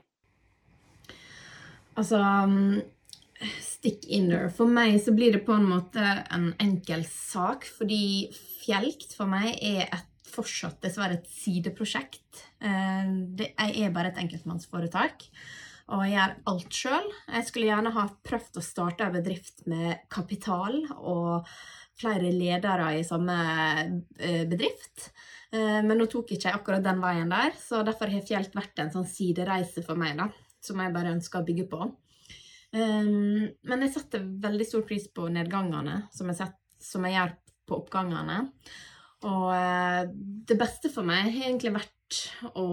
Altså 1.97 2.21
stick 3.63 4.05
inner. 4.11 4.49
For 4.53 4.69
meg 4.69 4.97
så 5.03 5.13
blir 5.15 5.35
det 5.35 5.45
på 5.47 5.55
en 5.55 5.67
måte 5.69 6.03
en 6.33 6.51
enkel 6.61 7.05
sak, 7.07 7.67
fordi 7.77 8.29
Fjelkt 8.59 9.15
for 9.17 9.25
meg 9.25 9.55
er 9.65 9.87
et 9.87 10.05
fortsatt 10.29 10.77
dessverre 10.83 11.17
et 11.17 11.31
sideprosjekt. 11.31 12.43
Eh, 12.61 13.07
jeg 13.39 13.73
er 13.81 13.95
bare 13.95 14.11
et 14.11 14.19
enkeltmannsforetak, 14.21 15.25
og 15.89 16.03
jeg 16.05 16.13
gjør 16.13 16.35
alt 16.51 16.77
sjøl. 16.77 17.07
Jeg 17.33 17.47
skulle 17.47 17.69
gjerne 17.71 17.93
ha 17.95 18.05
prøvd 18.29 18.59
å 18.59 18.65
starte 18.65 19.07
en 19.07 19.15
bedrift 19.15 19.65
med 19.71 20.03
kapital 20.11 20.83
og 20.99 21.49
flere 21.99 22.29
ledere 22.31 22.91
i 22.99 23.07
samme 23.07 23.39
eh, 24.19 24.45
bedrift. 24.47 25.09
Eh, 25.51 25.79
men 25.81 25.97
nå 25.97 26.05
tok 26.11 26.29
jeg 26.29 26.43
ikke 26.43 26.53
akkurat 26.59 26.85
den 26.85 27.01
veien 27.03 27.33
der, 27.33 27.55
så 27.57 27.81
derfor 27.87 28.11
har 28.13 28.27
Fjelt 28.27 28.53
vært 28.55 28.83
en 28.83 28.93
sånn 28.93 29.09
sidereise 29.09 29.83
for 29.85 29.99
meg, 29.99 30.19
da, 30.19 30.29
som 30.61 30.79
jeg 30.83 30.93
bare 30.93 31.15
ønsker 31.17 31.41
å 31.41 31.47
bygge 31.47 31.67
på. 31.71 31.89
Um, 32.69 33.47
men 33.65 33.85
jeg 33.85 33.93
setter 33.95 34.25
veldig 34.43 34.65
stor 34.67 34.83
pris 34.87 35.07
på 35.13 35.27
nedgangene, 35.33 36.03
som 36.13 36.29
jeg, 36.29 36.37
set, 36.37 36.57
som 36.83 37.05
jeg 37.07 37.17
gjør 37.17 37.37
på 37.69 37.79
oppgangene. 37.81 38.41
Og 39.29 39.47
uh, 39.51 40.03
det 40.49 40.57
beste 40.59 40.91
for 40.93 41.07
meg 41.07 41.31
har 41.31 41.49
egentlig 41.49 41.73
vært 41.75 42.19
å 42.53 42.67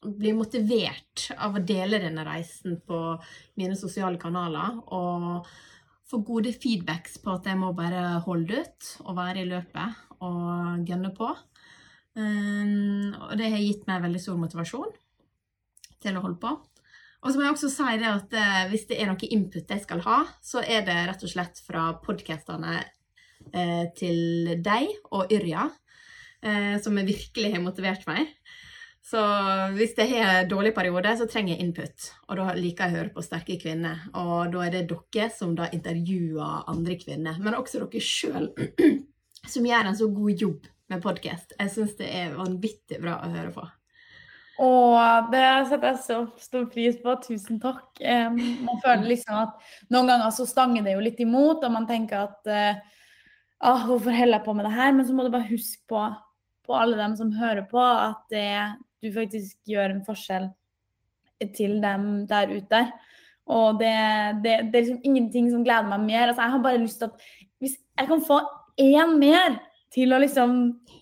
bli 0.00 0.32
motivert 0.32 1.26
av 1.36 1.58
å 1.58 1.64
dele 1.64 2.00
denne 2.00 2.24
reisen 2.24 2.78
på 2.86 3.00
mine 3.60 3.76
sosiale 3.76 4.20
kanaler. 4.20 4.80
Og 4.96 5.44
få 6.10 6.22
gode 6.26 6.52
feedbacks 6.56 7.20
på 7.22 7.36
at 7.36 7.46
jeg 7.46 7.58
må 7.60 7.70
bare 7.76 8.22
holde 8.24 8.64
ut 8.64 8.88
og 9.04 9.14
være 9.18 9.44
i 9.44 9.50
løpet 9.50 10.24
og 10.26 10.88
gønne 10.88 11.12
på. 11.16 11.28
Um, 12.18 13.12
og 13.28 13.36
det 13.38 13.52
har 13.52 13.62
gitt 13.62 13.86
meg 13.86 14.02
veldig 14.02 14.22
stor 14.22 14.40
motivasjon 14.40 14.90
til 16.00 16.16
å 16.16 16.24
holde 16.24 16.40
på. 16.42 16.56
Og 17.20 17.28
så 17.32 17.36
må 17.36 17.44
jeg 17.44 17.52
også 17.52 17.68
si 17.72 17.98
det 18.00 18.08
at 18.08 18.34
eh, 18.38 18.62
hvis 18.70 18.86
det 18.88 18.96
er 19.00 19.10
noe 19.10 19.28
input 19.28 19.68
jeg 19.68 19.82
skal 19.82 20.00
ha, 20.06 20.22
så 20.44 20.62
er 20.64 20.86
det 20.86 20.96
rett 21.10 21.24
og 21.26 21.32
slett 21.32 21.60
fra 21.66 21.90
podkastene 22.00 22.78
eh, 22.80 23.86
til 23.96 24.54
deg 24.64 24.88
og 25.12 25.32
Yrja, 25.36 25.66
eh, 26.40 26.76
som 26.80 26.96
virkelig 26.96 27.52
har 27.52 27.64
motivert 27.64 28.06
meg. 28.08 28.32
Så 29.10 29.20
hvis 29.74 29.96
jeg 29.98 30.12
har 30.12 30.42
en 30.42 30.48
dårlig 30.48 30.72
periode, 30.76 31.12
så 31.18 31.26
trenger 31.28 31.56
jeg 31.56 31.64
input. 31.64 32.08
Og 32.28 32.38
da 32.38 32.52
liker 32.56 32.86
jeg 32.86 32.92
å 32.92 32.98
høre 33.00 33.12
på 33.14 33.24
sterke 33.24 33.56
kvinner. 33.60 34.04
Og 34.20 34.52
da 34.52 34.66
er 34.66 34.76
det 34.76 34.84
dere 34.92 35.30
som 35.34 35.56
da 35.58 35.66
intervjuer 35.74 36.68
andre 36.70 36.96
kvinner, 37.00 37.40
men 37.42 37.56
også 37.58 37.82
dere 37.82 38.04
sjøl, 38.04 38.52
som 39.52 39.66
gjør 39.66 39.90
en 39.90 39.98
så 39.98 40.08
god 40.14 40.46
jobb 40.46 40.70
med 40.92 41.04
podkast. 41.04 41.56
Jeg 41.58 41.74
syns 41.74 41.98
det 41.98 42.08
er 42.12 42.38
vanvittig 42.38 43.00
bra 43.02 43.18
å 43.24 43.32
høre 43.34 43.52
på. 43.56 43.66
Og 44.60 45.30
det 45.32 45.44
setter 45.70 45.88
jeg 45.88 46.00
så 46.04 46.18
stor 46.40 46.66
pris 46.72 46.98
på. 47.00 47.14
Tusen 47.24 47.60
takk. 47.62 48.00
man 48.00 48.80
føler 48.84 49.06
liksom 49.08 49.38
at 49.46 49.70
noen 49.88 50.10
ganger 50.12 50.34
så 50.36 50.44
stanger 50.48 50.84
det 50.84 50.96
jo 50.96 51.04
litt 51.04 51.20
imot, 51.24 51.64
og 51.64 51.72
man 51.72 51.88
tenker 51.88 52.26
at 52.26 52.50
ah, 53.60 53.86
hvorfor 53.86 54.12
holder 54.12 54.38
jeg 54.38 54.44
på 54.44 54.56
med 54.56 54.68
det 54.68 54.74
her? 54.76 54.92
Men 54.92 55.08
så 55.08 55.16
må 55.16 55.24
du 55.24 55.32
bare 55.32 55.48
huske 55.48 55.80
på, 55.88 56.02
på 56.66 56.76
alle 56.76 56.98
dem 57.00 57.16
som 57.16 57.32
hører 57.32 57.64
på, 57.70 57.80
at 57.80 58.20
det, 58.32 58.50
du 59.00 59.08
faktisk 59.14 59.56
gjør 59.70 59.94
en 59.94 60.04
forskjell 60.04 60.50
til 61.56 61.78
dem 61.80 62.10
der 62.28 62.52
ute. 62.52 62.84
Og 63.50 63.80
det, 63.80 63.96
det, 64.44 64.56
det 64.70 64.76
er 64.76 64.84
liksom 64.84 65.00
ingenting 65.04 65.50
som 65.50 65.64
gleder 65.64 65.88
meg 65.88 66.04
mer. 66.04 66.28
Altså, 66.28 66.44
jeg 66.44 66.54
har 66.54 66.64
bare 66.64 66.82
lyst 66.82 67.00
til 67.00 67.08
at 67.10 67.24
hvis 67.60 67.76
jeg 67.98 68.08
kan 68.08 68.22
få 68.28 68.40
én 68.80 69.16
mer 69.18 69.58
til 69.94 70.14
å 70.14 70.20
liksom 70.22 70.58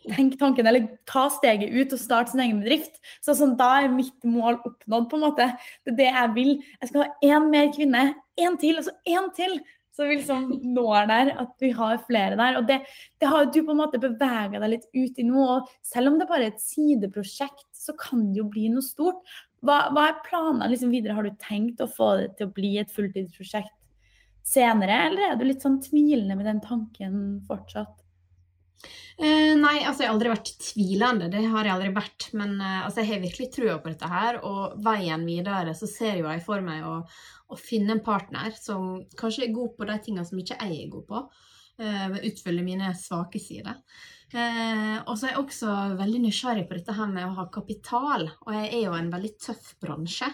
tenke 0.09 0.39
tanken 0.41 0.69
eller 0.69 0.87
ta 1.09 1.27
steget 1.33 1.75
ut 1.75 1.93
og 1.93 2.01
starte 2.01 2.33
sin 2.33 2.45
egen 2.45 2.63
bedrift. 2.63 3.01
Så 3.25 3.37
sånn, 3.37 3.57
da 3.59 3.75
er 3.83 3.91
mitt 3.93 4.17
mål 4.25 4.61
oppnådd, 4.63 5.09
på 5.11 5.19
en 5.19 5.27
måte. 5.27 5.49
Det 5.85 5.93
er 5.93 5.99
det 5.99 6.09
jeg 6.09 6.37
vil. 6.37 6.55
Jeg 6.79 6.93
skal 6.93 7.05
ha 7.05 7.35
én 7.35 7.51
mer 7.53 7.73
kvinne. 7.75 8.05
Én 8.39 8.57
til, 8.61 8.79
og 8.81 8.87
så 8.87 8.95
én 9.11 9.29
til. 9.37 9.59
Så 9.99 10.07
vi 10.07 10.21
liksom 10.21 10.45
når 10.77 11.09
der 11.11 11.33
at 11.43 11.55
vi 11.59 11.73
har 11.75 11.99
flere 12.07 12.39
der. 12.39 12.61
Og 12.61 12.69
det, 12.69 12.79
det 13.19 13.29
har 13.29 13.49
du 13.51 13.59
på 13.59 13.75
en 13.75 13.81
måte 13.81 14.01
bevega 14.01 14.61
deg 14.63 14.77
litt 14.77 14.87
ut 14.95 15.19
i 15.19 15.27
nå. 15.27 15.43
Og 15.57 15.73
selv 15.85 16.13
om 16.13 16.21
det 16.21 16.29
bare 16.31 16.47
er 16.47 16.55
et 16.55 16.63
sideprosjekt, 16.63 17.67
så 17.75 17.97
kan 17.99 18.29
det 18.31 18.41
jo 18.41 18.47
bli 18.53 18.69
noe 18.73 18.87
stort. 18.87 19.21
Hva, 19.67 19.89
hva 19.91 20.07
er 20.07 20.21
planene 20.25 20.71
liksom 20.71 20.95
videre? 20.95 21.19
Har 21.19 21.27
du 21.27 21.35
tenkt 21.43 21.83
å 21.83 21.91
få 21.91 22.13
det 22.23 22.31
til 22.39 22.47
å 22.47 22.55
bli 22.55 22.77
et 22.79 22.95
fulltidsprosjekt 22.95 23.75
senere, 24.49 25.03
eller 25.11 25.27
er 25.27 25.35
du 25.37 25.45
litt 25.45 25.65
sånn 25.65 25.81
tvilende 25.85 26.39
med 26.39 26.47
den 26.49 26.63
tanken 26.65 27.17
fortsatt? 27.51 28.08
Eh, 29.19 29.55
nei, 29.59 29.81
altså 29.83 30.05
jeg 30.05 30.09
har 30.09 30.15
aldri 30.15 30.31
vært 30.31 30.53
tvilende. 30.63 31.29
Det 31.33 31.43
har 31.51 31.67
jeg 31.67 31.75
aldri 31.75 31.91
vært. 31.97 32.29
Men 32.39 32.55
eh, 32.61 32.85
altså, 32.85 33.03
jeg 33.03 33.11
har 33.11 33.25
virkelig 33.25 33.49
trua 33.55 33.79
på 33.83 33.93
dette 33.93 34.11
her. 34.13 34.41
Og 34.47 34.79
veien 34.85 35.27
videre 35.27 35.75
så 35.79 35.91
ser 35.91 36.21
jo 36.21 36.29
jeg 36.31 36.45
for 36.47 36.65
meg 36.65 36.87
å, 36.87 37.01
å, 37.03 37.59
finne 37.59 37.97
en 37.97 38.05
partner 38.05 38.55
som 38.59 39.01
kanskje 39.19 39.49
er 39.49 39.57
god 39.57 39.75
på 39.79 39.89
de 39.91 39.99
tingene 40.05 40.29
som 40.29 40.39
ikke 40.39 40.61
jeg 40.61 40.85
er 40.85 40.95
god 40.95 41.09
på. 41.11 41.25
Eh, 41.83 42.17
utfylle 42.31 42.67
mine 42.67 42.95
svake 42.99 43.43
sider. 43.43 43.83
Eh, 44.29 44.97
og 45.07 45.15
så 45.17 45.27
er 45.27 45.33
jeg 45.33 45.43
også 45.43 45.75
veldig 45.99 46.25
nysgjerrig 46.27 46.67
på 46.69 46.77
dette 46.77 46.95
her 46.97 47.11
med 47.11 47.27
å 47.27 47.37
ha 47.41 47.49
kapital. 47.53 48.29
Og 48.47 48.55
jeg 48.55 48.73
er 48.73 48.83
jo 48.87 48.97
en 48.99 49.13
veldig 49.15 49.35
tøff 49.49 49.73
bransje. 49.83 50.31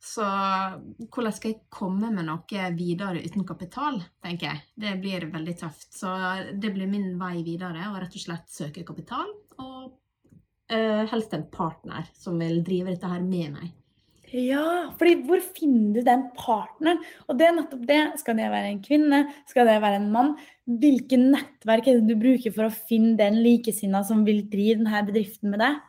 Så 0.00 0.24
hvordan 0.24 1.34
skal 1.36 1.52
jeg 1.52 1.66
komme 1.68 2.08
med 2.14 2.24
noe 2.24 2.68
videre 2.72 3.20
uten 3.20 3.44
kapital, 3.48 3.98
tenker 4.24 4.48
jeg. 4.48 4.62
Det 4.80 4.94
blir 5.02 5.26
veldig 5.32 5.56
tøft. 5.60 5.90
Så 5.92 6.14
det 6.56 6.72
blir 6.72 6.88
min 6.88 7.12
vei 7.20 7.42
videre 7.44 7.90
å 7.90 7.98
rett 7.98 8.16
og 8.16 8.22
slett 8.22 8.48
søke 8.48 8.86
kapital, 8.88 9.28
og 9.60 9.90
uh, 10.72 11.04
helst 11.12 11.36
en 11.36 11.44
partner 11.52 12.08
som 12.16 12.40
vil 12.40 12.62
drive 12.64 12.94
dette 12.94 13.12
her 13.12 13.20
med 13.20 13.58
meg. 13.58 13.76
Ja, 14.30 14.92
fordi 14.94 15.16
hvor 15.26 15.40
finner 15.42 15.96
du 15.98 16.06
den 16.06 16.28
partneren? 16.38 17.00
Og 17.26 17.38
det 17.38 17.48
er 17.48 17.54
nettopp 17.56 17.82
det. 17.88 18.00
Skal 18.22 18.38
det 18.38 18.46
være 18.52 18.70
en 18.70 18.82
kvinne? 18.84 19.24
Skal 19.50 19.66
det 19.66 19.80
være 19.82 19.98
en 19.98 20.10
mann? 20.14 20.36
Hvilke 20.70 21.18
nettverk 21.18 21.90
er 21.90 21.98
det 21.98 22.12
du 22.12 22.20
bruker 22.20 22.54
for 22.54 22.68
å 22.68 22.72
finne 22.72 23.16
den 23.18 23.40
likesinna 23.42 24.04
som 24.06 24.22
vil 24.26 24.44
drive 24.52 24.78
denne 24.78 25.02
bedriften 25.08 25.50
med 25.50 25.64
deg? 25.64 25.80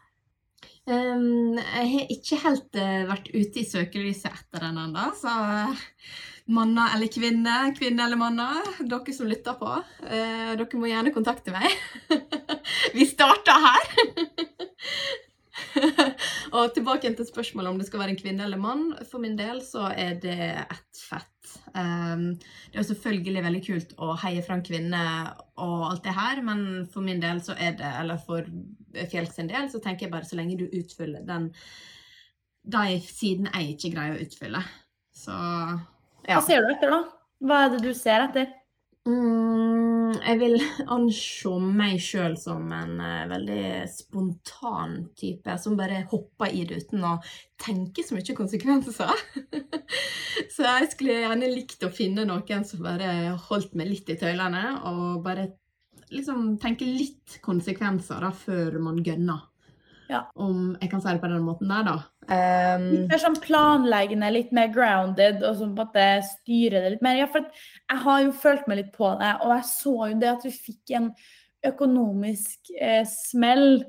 Um, 0.90 1.60
jeg 1.62 1.90
har 1.92 2.08
ikke 2.10 2.38
helt 2.42 2.78
uh, 2.82 3.04
vært 3.12 3.28
ute 3.36 3.62
i 3.62 3.68
søkelyset 3.70 4.32
etter 4.32 4.64
den 4.66 4.80
ennå, 4.82 5.04
så 5.14 5.30
uh, 5.30 5.84
manner 6.50 6.96
eller 6.96 7.12
kvinner, 7.14 7.70
kvinne 7.78 8.08
eller 8.08 8.18
manner, 8.18 8.66
dere 8.82 9.14
som 9.14 9.30
lytter 9.30 9.60
på, 9.60 9.76
uh, 9.78 10.52
dere 10.58 10.82
må 10.82 10.90
gjerne 10.90 11.14
kontakte 11.14 11.54
meg. 11.54 11.70
Vi 12.98 13.06
starter 13.06 13.62
her! 13.68 13.94
og 16.58 16.74
tilbake 16.74 17.14
til 17.14 17.30
spørsmålet 17.30 17.72
om 17.72 17.78
det 17.80 17.88
skal 17.88 18.02
være 18.02 18.16
en 18.16 18.20
kvinne 18.20 18.46
eller 18.48 18.60
mann. 18.60 18.90
For 19.08 19.22
min 19.24 19.38
del 19.40 19.62
så 19.66 19.86
er 19.94 20.18
det 20.24 20.40
ett 20.66 21.04
fett. 21.06 21.28
Um, 21.76 22.34
det 22.74 22.82
er 22.82 22.88
selvfølgelig 22.90 23.46
veldig 23.46 23.64
kult 23.66 23.98
å 24.02 24.16
heie 24.24 24.44
fram 24.46 24.64
kvinner 24.66 25.36
og 25.62 25.92
alt 25.92 26.06
det 26.08 26.18
her, 26.18 26.42
men 26.46 26.88
for 26.92 27.06
min 27.06 27.22
del 27.22 27.44
så 27.46 27.54
er 27.54 27.78
det, 27.80 27.92
eller 28.02 28.20
for 28.26 28.50
Fjell 29.12 29.30
sin 29.32 29.50
del, 29.52 29.70
så 29.72 29.82
tenker 29.84 30.08
jeg 30.08 30.14
bare 30.14 30.28
så 30.28 30.40
lenge 30.40 30.60
du 30.60 30.68
utfyller 30.68 31.26
den 31.28 31.52
de 32.62 33.00
sidene 33.02 33.52
jeg 33.56 33.76
ikke 33.76 33.94
greier 33.96 34.18
å 34.18 34.24
utfylle. 34.26 34.62
Så 35.16 35.34
ja. 35.34 36.38
Hva 36.38 36.42
ser 36.46 36.66
du 36.66 36.74
etter, 36.76 36.94
da? 36.94 37.04
Hva 37.42 37.62
er 37.66 37.72
det 37.74 37.86
du 37.86 37.94
ser 37.98 38.28
etter? 38.28 38.52
Mm, 39.10 40.14
jeg 40.22 40.38
vil 40.38 40.60
anse 40.94 41.54
meg 41.64 41.96
sjøl 42.06 42.36
som 42.38 42.68
en 42.78 43.00
uh, 43.02 43.30
veldig 43.32 43.88
spontan 43.90 44.94
type 45.18 45.56
som 45.58 45.78
bare 45.80 46.04
hopper 46.12 46.54
i 46.54 46.62
det 46.70 46.84
uten 46.84 47.08
å 47.10 47.16
tenke 47.62 48.06
så 48.06 48.14
mye 48.14 48.38
konsekvenser. 48.38 49.24
så 50.54 50.68
jeg 50.68 50.92
skulle 50.94 51.18
gjerne 51.24 51.50
likt 51.50 51.82
å 51.88 51.90
finne 51.94 52.28
noen 52.30 52.68
som 52.68 52.86
bare 52.86 53.34
holdt 53.50 53.74
meg 53.74 53.90
litt 53.90 54.14
i 54.14 54.20
tøylene, 54.22 54.68
og 54.86 55.26
bare 55.26 55.50
liksom 56.12 56.56
tenke 56.62 56.88
litt 56.88 57.40
konsekvenser 57.44 58.22
da, 58.24 58.32
før 58.36 58.78
man 58.84 59.00
gønner. 59.06 59.48
Ja. 60.12 60.26
Om 60.36 60.74
jeg 60.82 60.90
kan 60.92 61.00
si 61.00 61.12
det 61.14 61.22
på 61.24 61.30
den 61.32 61.46
måten 61.46 61.70
der, 61.72 61.86
da. 61.88 61.94
Um, 62.28 62.88
litt 62.90 63.14
mer 63.14 63.22
sånn 63.22 63.38
planleggende, 63.44 64.32
litt 64.36 64.52
mer 64.56 64.72
grounded, 64.74 65.40
og 65.40 65.56
så 65.56 65.64
på 65.64 65.70
en 65.70 65.78
måte 65.78 66.08
styrer 66.28 66.84
det 66.84 66.96
litt 66.96 67.06
mer. 67.06 67.22
Ja, 67.22 67.30
for 67.32 67.48
jeg 67.48 68.04
har 68.04 68.26
jo 68.26 68.34
følt 68.44 68.68
meg 68.68 68.82
litt 68.82 68.92
på 68.96 69.14
det, 69.22 69.32
og 69.40 69.56
jeg 69.56 69.70
så 69.70 69.96
jo 70.12 70.20
det 70.20 70.34
at 70.34 70.44
du 70.44 70.52
fikk 70.52 70.94
en 71.00 71.10
økonomisk 71.72 72.74
eh, 72.76 73.06
smell 73.08 73.84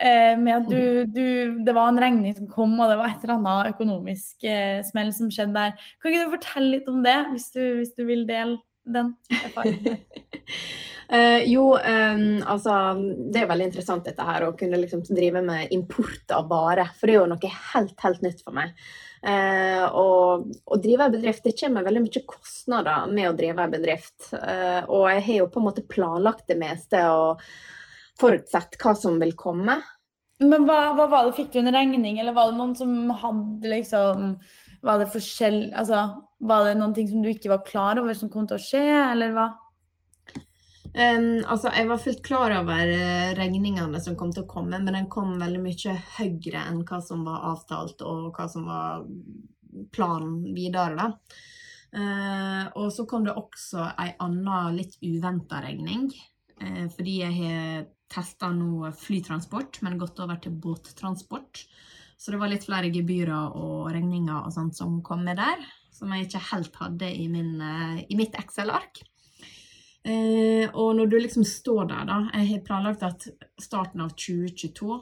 eh, 0.00 0.32
med 0.38 0.52
at 0.54 0.68
du, 0.70 0.82
du, 1.10 1.26
Det 1.66 1.74
var 1.74 1.90
en 1.90 2.00
regning 2.00 2.36
som 2.38 2.48
kom, 2.48 2.78
og 2.80 2.88
det 2.88 2.98
var 3.02 3.12
et 3.12 3.24
eller 3.26 3.36
annet 3.36 3.74
økonomisk 3.74 4.48
eh, 4.48 4.80
smell 4.86 5.12
som 5.16 5.28
skjedde 5.34 5.58
der. 5.58 5.88
Kan 6.00 6.12
ikke 6.12 6.24
du 6.24 6.36
fortelle 6.38 6.72
litt 6.78 6.88
om 6.92 7.02
det, 7.04 7.18
hvis 7.34 7.50
du, 7.52 7.62
hvis 7.82 7.94
du 7.98 8.06
vil 8.08 8.24
dele 8.28 8.62
den 8.96 9.12
erfaringen? 9.42 10.00
Uh, 11.06 11.38
jo, 11.46 11.68
um, 11.78 12.42
altså 12.42 12.72
Det 13.30 13.38
er 13.38 13.50
veldig 13.50 13.68
interessant 13.68 14.08
dette 14.08 14.24
her, 14.26 14.42
å 14.48 14.56
kunne 14.58 14.80
liksom 14.80 15.04
drive 15.06 15.42
med 15.46 15.74
import 15.74 16.34
av 16.34 16.48
varer. 16.50 16.90
For 16.98 17.06
det 17.06 17.14
er 17.14 17.20
jo 17.20 17.28
noe 17.30 17.52
helt, 17.72 17.98
helt 18.02 18.24
nytt 18.26 18.42
for 18.42 18.56
meg. 18.56 18.74
Uh, 19.26 19.86
og 19.96 20.50
å 20.70 20.78
drive 20.78 21.06
en 21.06 21.14
bedrift 21.16 21.46
Det 21.46 21.56
kommer 21.58 21.82
veldig 21.86 22.02
mye 22.04 22.20
kostnader 22.28 23.08
med 23.10 23.30
å 23.30 23.34
drive 23.38 23.64
en 23.64 23.74
bedrift. 23.74 24.30
Uh, 24.34 24.82
og 24.86 25.08
jeg 25.12 25.26
har 25.28 25.42
jo 25.42 25.50
på 25.52 25.62
en 25.62 25.68
måte 25.68 25.86
planlagt 25.86 26.46
det 26.50 26.58
meste 26.60 27.02
og 27.10 27.44
forutsett 28.20 28.78
hva 28.80 28.94
som 28.98 29.20
vil 29.20 29.36
komme. 29.38 29.78
Men 30.42 30.66
hva, 30.68 30.92
hva 30.96 31.06
var 31.08 31.28
det, 31.28 31.36
Fikk 31.38 31.54
du 31.54 31.60
en 31.62 31.72
regning, 31.72 32.18
eller 32.20 32.34
var 32.36 32.50
det 32.50 32.58
noen 32.58 32.74
som 32.76 32.90
hadde 33.22 33.70
liksom 33.72 34.34
Var 34.84 34.98
det 35.00 35.06
forskjell 35.14 35.60
Altså, 35.72 36.02
var 36.44 36.66
det 36.66 36.74
noen 36.76 36.92
ting 36.96 37.08
som 37.08 37.22
du 37.24 37.30
ikke 37.30 37.54
var 37.54 37.62
klar 37.64 38.02
over 38.02 38.16
som 38.18 38.28
kom 38.32 38.44
til 38.48 38.58
å 38.58 38.66
skje, 38.66 38.82
eller 39.14 39.32
hva? 39.32 39.46
Um, 40.96 41.42
altså, 41.44 41.68
jeg 41.76 41.90
var 41.90 42.00
fullt 42.00 42.22
klar 42.24 42.54
over 42.56 42.88
uh, 42.88 43.34
regningene 43.36 43.98
som 44.00 44.14
kom 44.16 44.30
til 44.32 44.46
å 44.46 44.48
komme, 44.48 44.78
men 44.80 44.94
den 44.96 45.08
kom 45.12 45.34
veldig 45.36 45.58
mye 45.60 45.96
høyere 46.16 46.62
enn 46.70 46.78
hva 46.88 47.02
som 47.04 47.26
var 47.26 47.42
avtalt, 47.50 48.00
og 48.00 48.30
hva 48.32 48.46
som 48.48 48.64
var 48.64 49.02
planen 49.92 50.54
videre, 50.56 50.96
da. 50.96 51.10
Uh, 51.92 52.62
og 52.80 52.88
så 52.96 53.04
kom 53.08 53.26
det 53.26 53.34
også 53.36 53.90
ei 54.00 54.14
anna 54.24 54.70
litt 54.72 54.96
uventa 55.04 55.60
regning, 55.64 56.08
uh, 56.62 56.86
fordi 56.94 57.18
jeg 57.20 57.36
har 57.42 57.84
testa 58.08 58.48
nå 58.54 58.88
flytransport, 58.96 59.82
men 59.84 59.98
gått 60.00 60.22
over 60.24 60.40
til 60.40 60.56
båttransport. 60.56 61.66
Så 62.16 62.32
det 62.32 62.40
var 62.40 62.48
litt 62.48 62.64
flere 62.64 62.88
gebyrer 62.88 63.52
og 63.52 63.90
regninger 63.92 64.46
og 64.46 64.54
sånt 64.54 64.78
som 64.78 65.02
kom 65.04 65.26
med 65.28 65.36
der, 65.42 65.60
som 65.92 66.08
jeg 66.14 66.30
ikke 66.30 66.42
helt 66.54 66.80
hadde 66.80 67.12
i, 67.12 67.28
min, 67.28 67.52
uh, 67.60 68.00
i 68.00 68.16
mitt 68.16 68.40
Excel-ark. 68.40 69.04
Eh, 70.06 70.70
og 70.70 70.92
når 70.96 71.10
du 71.10 71.16
liksom 71.18 71.44
står 71.44 71.88
der, 71.90 72.04
da 72.06 72.16
Jeg 72.38 72.48
har 72.50 72.66
planlagt 72.66 73.02
at 73.02 73.26
starten 73.58 74.04
av 74.04 74.12
2022 74.14 74.98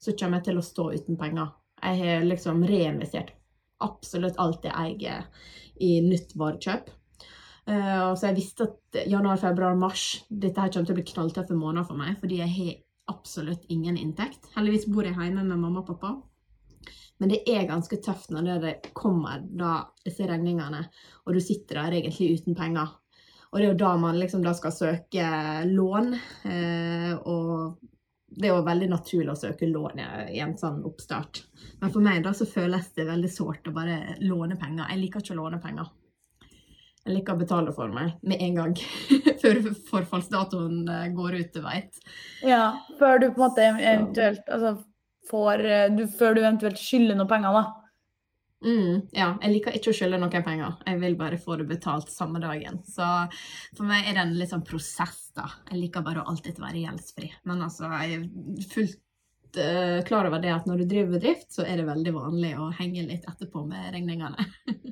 så 0.00 0.14
kommer 0.16 0.40
jeg 0.40 0.48
til 0.48 0.60
å 0.60 0.64
stå 0.64 0.86
uten 0.94 1.18
penger. 1.20 1.50
Jeg 1.82 1.98
har 2.00 2.24
liksom 2.24 2.62
reinvestert 2.64 3.34
absolutt 3.84 4.38
alt 4.40 4.64
jeg 4.64 4.72
eier 4.72 5.26
i 5.82 5.98
nytt 6.00 6.32
varekjøp. 6.38 6.88
Og 7.66 8.14
så 8.16 8.28
jeg 8.28 8.36
visste 8.36 8.68
at 8.68 8.98
januar, 9.10 9.40
februar, 9.40 9.74
mars 9.76 10.22
dette 10.30 10.60
her 10.60 10.70
kommer 10.70 10.86
til 10.86 10.94
å 10.94 10.98
bli 11.00 11.06
knalltøffe 11.10 11.56
måneder 11.58 11.88
for 11.88 11.98
meg, 11.98 12.14
fordi 12.20 12.38
jeg 12.38 12.52
har 12.54 12.70
absolutt 13.16 13.66
ingen 13.72 13.98
inntekt. 13.98 14.46
Heldigvis 14.54 14.86
bor 14.92 15.04
jeg 15.04 15.16
hjemme 15.18 15.44
med 15.44 15.58
mamma 15.58 15.82
og 15.82 15.90
pappa. 15.90 16.14
Men 17.18 17.32
det 17.32 17.42
er 17.48 17.68
ganske 17.68 17.98
tøft 18.04 18.32
når 18.34 18.62
det 18.62 18.74
kommer 18.96 19.42
da, 19.48 19.88
disse 20.04 20.28
regningene, 20.28 20.84
og 21.24 21.36
du 21.36 21.40
sitter 21.42 21.80
der 21.80 21.98
egentlig 22.00 22.36
uten 22.36 22.56
penger. 22.58 22.94
Og 23.50 23.58
det 23.58 23.66
er 23.66 23.70
jo 23.70 23.80
da 23.80 23.92
man 24.00 24.18
liksom 24.20 24.42
da 24.44 24.54
skal 24.56 24.74
søke 24.74 25.26
lån. 25.68 26.10
Uh, 26.46 27.12
og 27.24 27.92
det 28.36 28.48
er 28.48 28.56
jo 28.56 28.64
veldig 28.66 28.88
naturlig 28.90 29.32
å 29.32 29.38
søke 29.38 29.68
lån 29.70 30.02
i 30.34 30.40
en 30.44 30.56
sånn 30.58 30.82
oppstart. 30.84 31.44
Men 31.80 31.92
for 31.94 32.04
meg 32.04 32.24
da 32.24 32.34
så 32.36 32.48
føles 32.48 32.90
det 32.96 33.06
veldig 33.08 33.30
sårt 33.32 33.70
å 33.70 33.76
bare 33.76 34.16
låne 34.24 34.58
penger. 34.60 34.90
Jeg 34.90 35.04
liker 35.04 35.24
ikke 35.24 35.36
å 35.36 35.40
låne 35.44 35.60
penger. 35.62 35.92
Jeg 37.06 37.14
liker 37.14 37.36
å 37.36 37.40
betale 37.40 37.72
for 37.72 37.92
meg 37.94 38.16
med 38.26 38.42
en 38.42 38.58
gang. 38.58 38.76
før 39.46 39.62
forfallsdatoen 39.90 40.88
eh, 40.90 41.08
går 41.14 41.38
ut, 41.40 41.50
du 41.54 41.62
veit. 41.64 42.02
Ja, 42.42 42.76
før 42.98 43.20
du 43.22 43.28
på 43.30 43.38
en 43.38 43.44
måte 43.44 43.66
eventuelt 43.66 44.48
altså, 44.52 44.76
får 45.30 45.64
eh, 45.64 45.88
du, 45.94 46.06
Før 46.10 46.36
du 46.36 46.42
eventuelt 46.42 46.80
skylder 46.80 47.18
noe 47.18 47.30
penger, 47.30 47.56
da. 47.56 47.85
Mm, 48.66 49.06
ja, 49.14 49.28
jeg 49.44 49.52
liker 49.52 49.76
ikke 49.78 49.92
å 49.92 49.96
skylde 49.96 50.18
noen 50.18 50.44
penger. 50.44 50.78
Jeg 50.88 50.98
vil 50.98 51.16
bare 51.18 51.38
få 51.38 51.58
det 51.60 51.68
betalt 51.70 52.10
samme 52.10 52.40
dagen. 52.42 52.80
Så 52.88 53.06
for 53.76 53.86
meg 53.86 54.08
er 54.08 54.16
det 54.16 54.24
en 54.24 54.36
litt 54.38 54.50
sånn 54.50 54.66
prosess, 54.66 55.28
da. 55.38 55.46
Jeg 55.70 55.84
liker 55.84 56.06
bare 56.06 56.24
å 56.24 56.30
alltid 56.32 56.58
være 56.62 56.82
gjeldsfri. 56.82 57.30
Men 57.46 57.62
altså, 57.68 57.86
jeg 58.02 58.16
er 58.16 58.70
fullt 58.72 59.60
uh, 59.62 60.00
klar 60.08 60.26
over 60.26 60.42
det 60.42 60.54
at 60.56 60.66
når 60.66 60.82
du 60.82 60.88
driver 60.90 61.14
bedrift, 61.14 61.52
så 61.54 61.66
er 61.66 61.78
det 61.78 61.86
veldig 61.86 62.16
vanlig 62.16 62.56
å 62.58 62.72
henge 62.80 63.06
litt 63.06 63.28
etterpå 63.30 63.66
med 63.68 63.92
regningene. 63.94 64.50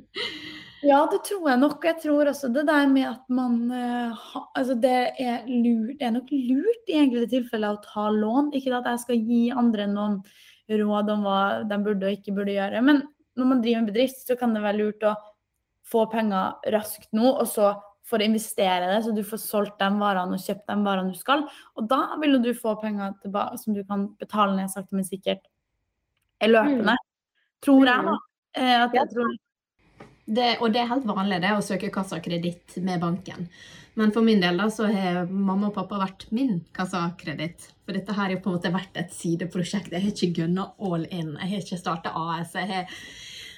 Ja, 0.85 0.99
det 1.09 1.23
tror 1.25 1.47
jeg 1.49 1.61
nok. 1.63 1.85
Jeg 1.89 1.97
tror 2.03 2.29
også 2.29 2.51
det 2.53 2.67
der 2.69 2.83
med 2.91 3.07
at 3.09 3.31
man 3.33 3.55
uh, 3.73 4.13
ha, 4.13 4.43
Altså, 4.53 4.75
det 4.77 5.15
er, 5.17 5.47
lurt, 5.49 5.95
det 5.97 6.05
er 6.05 6.13
nok 6.13 6.29
lurt 6.29 6.91
i 6.93 6.99
enkelte 7.01 7.31
tilfeller 7.39 7.79
å 7.79 7.81
ta 7.81 8.11
lån. 8.13 8.51
Ikke 8.53 8.75
at 8.77 8.91
jeg 8.93 9.01
skal 9.01 9.23
gi 9.31 9.47
andre 9.49 9.87
noen 9.89 10.19
råd 10.69 11.13
om 11.15 11.25
hva 11.25 11.41
de 11.69 11.79
burde 11.87 12.09
og 12.09 12.19
ikke 12.19 12.37
burde 12.37 12.57
gjøre. 12.59 12.85
Men 12.85 13.01
når 13.39 13.51
man 13.51 13.63
driver 13.65 13.83
en 13.83 13.89
bedrift, 13.89 14.21
så 14.27 14.37
kan 14.39 14.55
det 14.55 14.63
være 14.65 14.81
lurt 14.81 15.07
å 15.07 15.15
få 15.91 16.07
penger 16.13 16.73
raskt 16.75 17.11
nå, 17.17 17.27
og 17.33 17.49
så 17.51 17.75
for 18.05 18.21
å 18.21 18.27
investere 18.27 18.91
det, 18.91 18.99
så 19.05 19.15
du 19.17 19.23
får 19.25 19.41
solgt 19.41 19.79
de 19.81 19.89
varene 20.01 20.37
og 20.37 20.43
kjøpt 20.45 20.67
de 20.69 20.77
varene 20.85 21.15
du 21.15 21.19
skal. 21.19 21.47
Og 21.79 21.87
da 21.89 22.03
vil 22.21 22.37
du 22.45 22.51
få 22.57 22.75
penger 22.83 23.15
tilbake 23.23 23.61
som 23.63 23.77
du 23.77 23.81
kan 23.89 24.11
betale 24.21 24.59
ned 24.59 24.73
sakte, 24.73 24.93
men 24.97 25.09
sikkert 25.09 25.47
løpende. 26.45 26.99
Mm. 26.99 27.41
Tror 27.65 27.89
jeg, 27.89 28.11
da. 28.11 28.19
Eh, 28.61 28.77
at 28.85 28.99
jeg 28.99 29.11
tror 29.15 29.33
det, 30.25 30.51
og 30.61 30.73
det 30.73 30.81
er 30.81 30.89
helt 30.89 31.09
vanlig 31.09 31.41
det 31.45 31.53
å 31.53 31.65
søke 31.65 31.91
kassakreditt 31.93 32.79
med 32.85 33.03
banken. 33.03 33.49
Men 33.95 34.11
for 34.15 34.27
min 34.27 34.41
del 34.43 34.57
da, 34.59 34.67
så 34.73 34.89
har 34.91 35.29
mamma 35.31 35.69
og 35.69 35.77
pappa 35.77 36.01
vært 36.01 36.27
min 36.35 36.59
kassakreditt. 36.75 37.69
For 37.85 37.95
dette 37.95 38.17
her 38.17 38.33
har 38.33 38.41
på 38.43 38.51
en 38.51 38.57
måte 38.57 38.73
vært 38.75 38.97
et 38.99 39.13
sideprosjekt. 39.15 39.93
Jeg 39.93 40.03
har 40.03 40.15
ikke 40.15 40.33
gunna 40.41 40.71
all 40.83 41.05
in. 41.11 41.37
Jeg 41.37 41.51
har 41.53 41.63
ikke 41.63 41.79
starta 41.79 42.15
AS. 42.17 42.57
Jeg 42.57 42.71
har, 42.73 42.97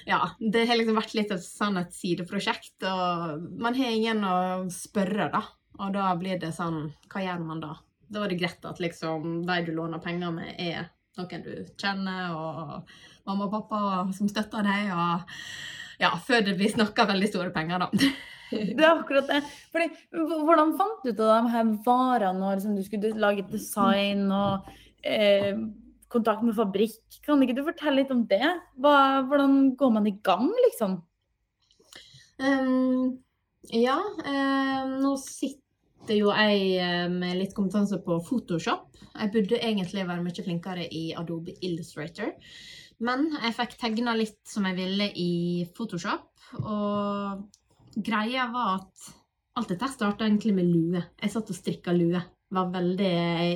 ja, 0.07 0.21
det 0.39 0.65
har 0.69 0.79
liksom 0.79 0.97
vært 0.97 1.15
litt 1.17 1.33
sånn 1.43 1.79
et 1.81 1.95
sideprosjekt. 1.95 2.77
Og 2.87 3.47
man 3.59 3.75
har 3.75 3.91
ingen 3.91 4.23
å 4.23 4.37
spørre, 4.71 5.27
da. 5.33 5.43
Og 5.77 5.91
da 5.93 6.09
blir 6.17 6.39
det 6.41 6.55
sånn 6.55 6.87
Hva 7.11 7.21
gjør 7.21 7.43
man 7.45 7.59
da? 7.61 7.75
Da 8.07 8.23
er 8.23 8.31
det 8.31 8.39
greit 8.39 8.63
at 8.65 8.79
liksom 8.81 9.41
de 9.45 9.57
du 9.67 9.73
låner 9.75 10.01
penger 10.01 10.31
med, 10.33 10.55
er 10.57 10.87
noen 11.19 11.43
du 11.43 11.51
kjenner, 11.77 12.31
og 12.37 13.27
mamma 13.27 13.49
og 13.49 13.51
pappa 13.51 13.81
som 14.15 14.29
støtter 14.31 14.63
deg. 14.63 14.93
og 14.95 15.27
ja, 15.99 16.13
før 16.23 16.45
det 16.45 16.55
blir 16.59 16.71
snakka 16.71 17.07
veldig 17.09 17.29
store 17.31 17.53
penger, 17.55 17.83
da. 17.83 17.91
Det 18.47 18.79
er 18.79 18.93
akkurat 18.93 19.27
det. 19.27 19.41
Fordi, 19.73 19.89
hvordan 20.15 20.69
fant 20.79 21.01
du 21.03 21.09
ut 21.09 21.19
av 21.19 21.33
de 21.33 21.51
her 21.51 21.71
varene 21.83 22.39
når 22.39 22.53
liksom, 22.55 22.77
du 22.77 22.85
skulle 22.85 23.09
lage 23.19 23.43
design 23.51 24.29
og 24.31 24.69
eh, 25.03 25.57
kontakt 26.13 26.43
med 26.45 26.55
fabrikk? 26.57 26.99
Kan 27.25 27.41
ikke 27.43 27.57
du 27.57 27.63
fortelle 27.67 28.01
litt 28.01 28.13
om 28.13 28.25
det? 28.29 28.45
Hva, 28.81 29.23
hvordan 29.27 29.75
går 29.79 29.93
man 29.97 30.09
i 30.09 30.17
gang, 30.25 30.49
liksom? 30.67 30.99
Um, 32.37 33.17
ja, 33.73 33.97
um, 33.97 34.97
nå 35.01 35.15
sitter 35.21 36.15
jo 36.15 36.31
jeg 36.31 36.77
eh, 36.79 37.07
med 37.11 37.39
litt 37.39 37.55
kompetanse 37.57 37.99
på 38.05 38.19
Photoshop. 38.23 38.87
Jeg 39.17 39.31
burde 39.33 39.59
egentlig 39.59 40.05
være 40.07 40.23
mye 40.23 40.45
flinkere 40.45 40.85
i 40.87 41.09
Adobe 41.17 41.57
Illustrator. 41.65 42.31
Men 43.03 43.27
jeg 43.35 43.55
fikk 43.57 43.75
tegna 43.81 44.15
litt 44.17 44.39
som 44.47 44.65
jeg 44.69 44.77
ville 44.77 45.09
i 45.21 45.65
Photoshop, 45.75 46.31
og 46.63 47.97
greia 47.97 48.47
var 48.53 48.79
at 48.79 49.09
alt 49.57 49.73
dette 49.73 49.89
starta 49.91 50.25
egentlig 50.25 50.55
med 50.57 50.69
lue. 50.69 51.03
Jeg 51.21 51.33
satt 51.33 51.51
og 51.51 51.57
strikka 51.57 51.93
lue. 51.93 52.21
Var 52.53 52.71
veldig 52.73 53.13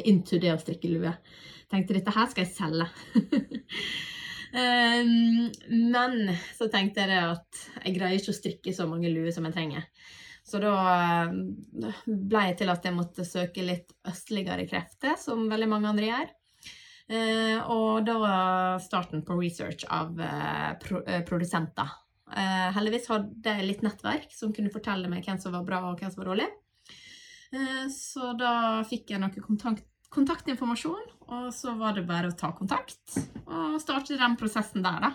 into 0.09 0.39
det 0.41 0.51
å 0.53 0.59
strikke 0.61 0.89
lue. 0.91 1.13
Tenkte 1.71 1.95
dette 1.97 2.13
her 2.15 2.27
skal 2.31 2.45
jeg 2.45 2.53
selge. 2.53 2.87
um, 4.55 5.47
men 5.95 6.17
så 6.57 6.67
tenkte 6.71 7.07
jeg 7.07 7.21
at 7.31 7.63
jeg 7.85 7.95
greier 7.95 8.19
ikke 8.19 8.35
å 8.35 8.39
strikke 8.41 8.75
så 8.75 8.89
mange 8.89 9.11
luer 9.13 9.31
som 9.35 9.47
jeg 9.47 9.55
trenger. 9.55 9.87
Så 10.43 10.59
da 10.59 10.75
ble 11.31 12.45
jeg 12.49 12.57
til 12.59 12.71
at 12.73 12.83
jeg 12.83 12.95
måtte 12.97 13.23
søke 13.27 13.63
litt 13.63 13.93
østligere 14.09 14.65
krefter, 14.67 15.13
som 15.21 15.45
veldig 15.47 15.69
mange 15.69 15.91
andre 15.93 16.09
gjør. 16.09 16.31
Eh, 17.11 17.59
og 17.67 18.05
da 18.07 18.15
var 18.21 18.79
starten 18.83 19.23
på 19.27 19.35
research 19.39 19.83
av 19.91 20.19
eh, 20.21 20.71
eh, 21.01 21.23
produsenter. 21.27 21.97
heldigvis 22.75 23.09
hadde 23.11 23.53
jeg 23.57 23.65
litt 23.67 23.81
nettverk 23.83 24.29
som 24.31 24.53
kunne 24.55 24.71
fortelle 24.71 25.09
meg 25.11 25.25
hvem 25.25 25.39
som 25.41 25.51
var 25.51 25.65
bra 25.67 25.81
og 25.89 25.99
hvem 25.99 26.11
som 26.13 26.21
var 26.21 26.29
dårlig. 26.31 26.47
så 27.91 28.29
da 28.39 28.51
fikk 28.87 29.11
jeg 29.11 29.19
noen 29.19 29.43
kontakt, 29.43 29.83
kontaktinformasjon, 30.11 31.03
og 31.31 31.51
så 31.55 31.75
var 31.79 31.95
det 31.95 32.07
bare 32.07 32.31
å 32.31 32.37
ta 32.37 32.51
kontakt 32.55 33.17
og 33.45 33.77
starte 33.81 34.19
den 34.19 34.37
prosessen 34.39 34.83
der, 34.83 35.07
da. 35.07 35.11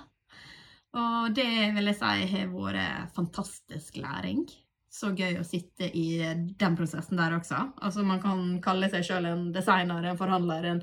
Og 0.96 1.34
det 1.36 1.48
vil 1.76 1.90
jeg 1.90 1.98
si 1.98 2.28
har 2.30 2.52
vært 2.54 3.12
fantastisk 3.16 3.98
læring. 4.00 4.46
Så 4.88 5.10
gøy 5.12 5.36
å 5.36 5.44
sitte 5.44 5.90
i 5.92 6.22
den 6.56 6.76
prosessen 6.78 7.20
der 7.20 7.34
også. 7.36 7.58
Altså 7.84 8.04
Man 8.06 8.22
kan 8.22 8.54
kalle 8.64 8.88
seg 8.88 9.04
sjøl 9.04 9.28
en 9.28 9.46
designer, 9.52 10.06
en 10.08 10.16
forhandler, 10.16 10.70
en 10.70 10.82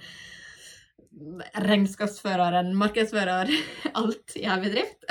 regnskapsfører, 1.65 2.60
en 2.60 2.73
markedsfører, 2.78 3.49
alt 3.99 4.38
i 4.38 4.45
ei 4.45 4.60
bedrift. 4.62 5.10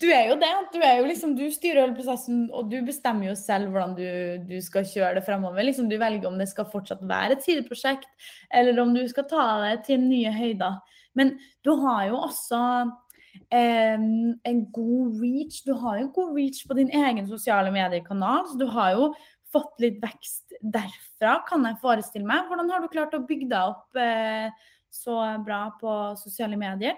Du 0.00 0.06
er 0.14 0.28
jo 0.30 0.36
det. 0.38 0.50
Du, 0.72 0.78
er 0.84 1.00
jo 1.00 1.08
liksom, 1.08 1.34
du 1.36 1.44
styrer 1.52 1.82
hele 1.82 1.96
prosessen, 1.96 2.44
og 2.54 2.70
du 2.70 2.78
bestemmer 2.86 3.28
jo 3.30 3.34
selv 3.38 3.72
hvordan 3.72 3.96
du, 3.98 4.06
du 4.48 4.56
skal 4.64 4.86
kjøre 4.88 5.16
det 5.18 5.24
fremover. 5.26 5.64
Liksom, 5.66 5.88
du 5.90 5.98
velger 6.00 6.28
om 6.30 6.38
det 6.40 6.48
skal 6.52 6.68
fortsatt 6.70 7.02
være 7.08 7.36
et 7.36 7.44
sideprosjekt, 7.44 8.08
eller 8.54 8.78
om 8.82 8.94
du 8.94 9.02
skal 9.10 9.26
ta 9.30 9.46
det 9.64 9.76
til 9.88 10.02
nye 10.04 10.32
høyder. 10.34 10.78
Men 11.18 11.34
du 11.66 11.74
har 11.82 12.06
jo 12.08 12.22
også 12.28 12.62
eh, 13.50 13.98
en 13.98 14.64
god 14.78 15.20
reach. 15.20 15.60
Du 15.66 15.74
har 15.82 16.00
jo 16.00 16.10
god 16.14 16.34
reach 16.38 16.62
på 16.68 16.78
din 16.78 16.92
egen 17.02 17.28
sosiale 17.28 17.74
medier-kanal. 17.74 18.46
så 18.48 18.58
Du 18.60 18.68
har 18.72 18.94
jo 18.96 19.12
fått 19.52 19.82
litt 19.84 19.98
vekst 20.00 20.54
derfra, 20.62 21.40
kan 21.48 21.66
jeg 21.68 21.80
forestille 21.82 22.28
meg. 22.28 22.46
Hvordan 22.48 22.70
har 22.72 22.80
du 22.80 22.92
klart 22.92 23.18
å 23.18 23.24
bygge 23.26 23.50
deg 23.50 23.74
opp 23.74 24.00
eh, 24.00 24.70
så 24.92 25.18
bra 25.44 25.66
på 25.80 25.96
sosiale 26.22 26.56
medier? 26.60 26.96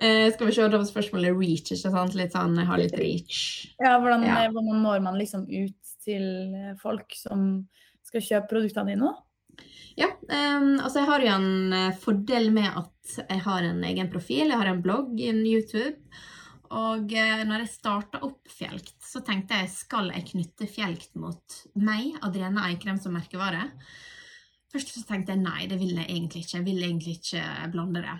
Eh, 0.00 0.32
skal 0.32 0.46
vi 0.48 0.54
se, 0.56 0.68
da 0.68 0.80
var 0.80 0.88
spørsmålet 0.88 1.36
reach, 1.36 1.68
ikke 1.74 1.92
sant? 1.92 2.16
Litt 2.16 2.32
sånn, 2.32 2.56
jeg 2.56 2.68
har 2.68 2.80
litt 2.80 2.96
reach. 2.96 3.40
Ja, 3.82 3.98
hvordan, 4.00 4.24
ja. 4.24 4.38
Eh, 4.46 4.54
hvordan 4.54 4.80
når 4.86 5.04
man 5.04 5.18
liksom 5.20 5.44
ut 5.50 5.92
til 6.02 6.24
eh, 6.56 6.72
folk 6.80 7.12
som 7.18 7.66
skal 8.08 8.24
kjøpe 8.24 8.54
produktene 8.54 8.94
dine? 8.94 9.12
Ja, 9.98 10.08
um, 10.08 10.78
altså 10.80 11.02
jeg 11.02 11.08
har 11.10 11.24
jo 11.24 11.32
en 11.34 11.74
eh, 11.76 11.96
fordel 12.00 12.48
med 12.56 12.70
at 12.80 13.16
jeg 13.20 13.42
har 13.44 13.66
en 13.68 13.82
egen 13.84 14.08
profil, 14.12 14.46
jeg 14.48 14.60
har 14.62 14.70
en 14.70 14.80
blogg, 14.84 15.12
en 15.20 15.42
YouTube. 15.44 15.98
Og 16.72 17.10
når 17.12 17.66
jeg 17.66 17.68
starta 17.68 18.22
opp 18.24 18.48
Fjelkt, 18.48 18.94
så 19.04 19.20
tenkte 19.20 19.58
jeg 19.60 19.68
skal 19.68 20.06
jeg 20.08 20.24
knytte 20.30 20.64
Fjelkt 20.72 21.18
mot 21.20 21.56
meg, 21.76 22.14
Adrene 22.24 22.64
Eikrem, 22.70 22.96
som 22.96 23.12
merkevare? 23.12 23.66
Først 24.72 24.94
så 24.96 25.02
tenkte 25.04 25.34
jeg 25.34 25.42
nei, 25.42 25.66
det 25.68 25.76
vil 25.76 25.92
jeg 25.92 26.08
egentlig 26.08 26.46
ikke. 26.46 26.56
Jeg 26.56 26.64
vil 26.70 26.86
egentlig 26.86 27.18
ikke 27.18 27.44
blande 27.74 28.00
det. 28.06 28.16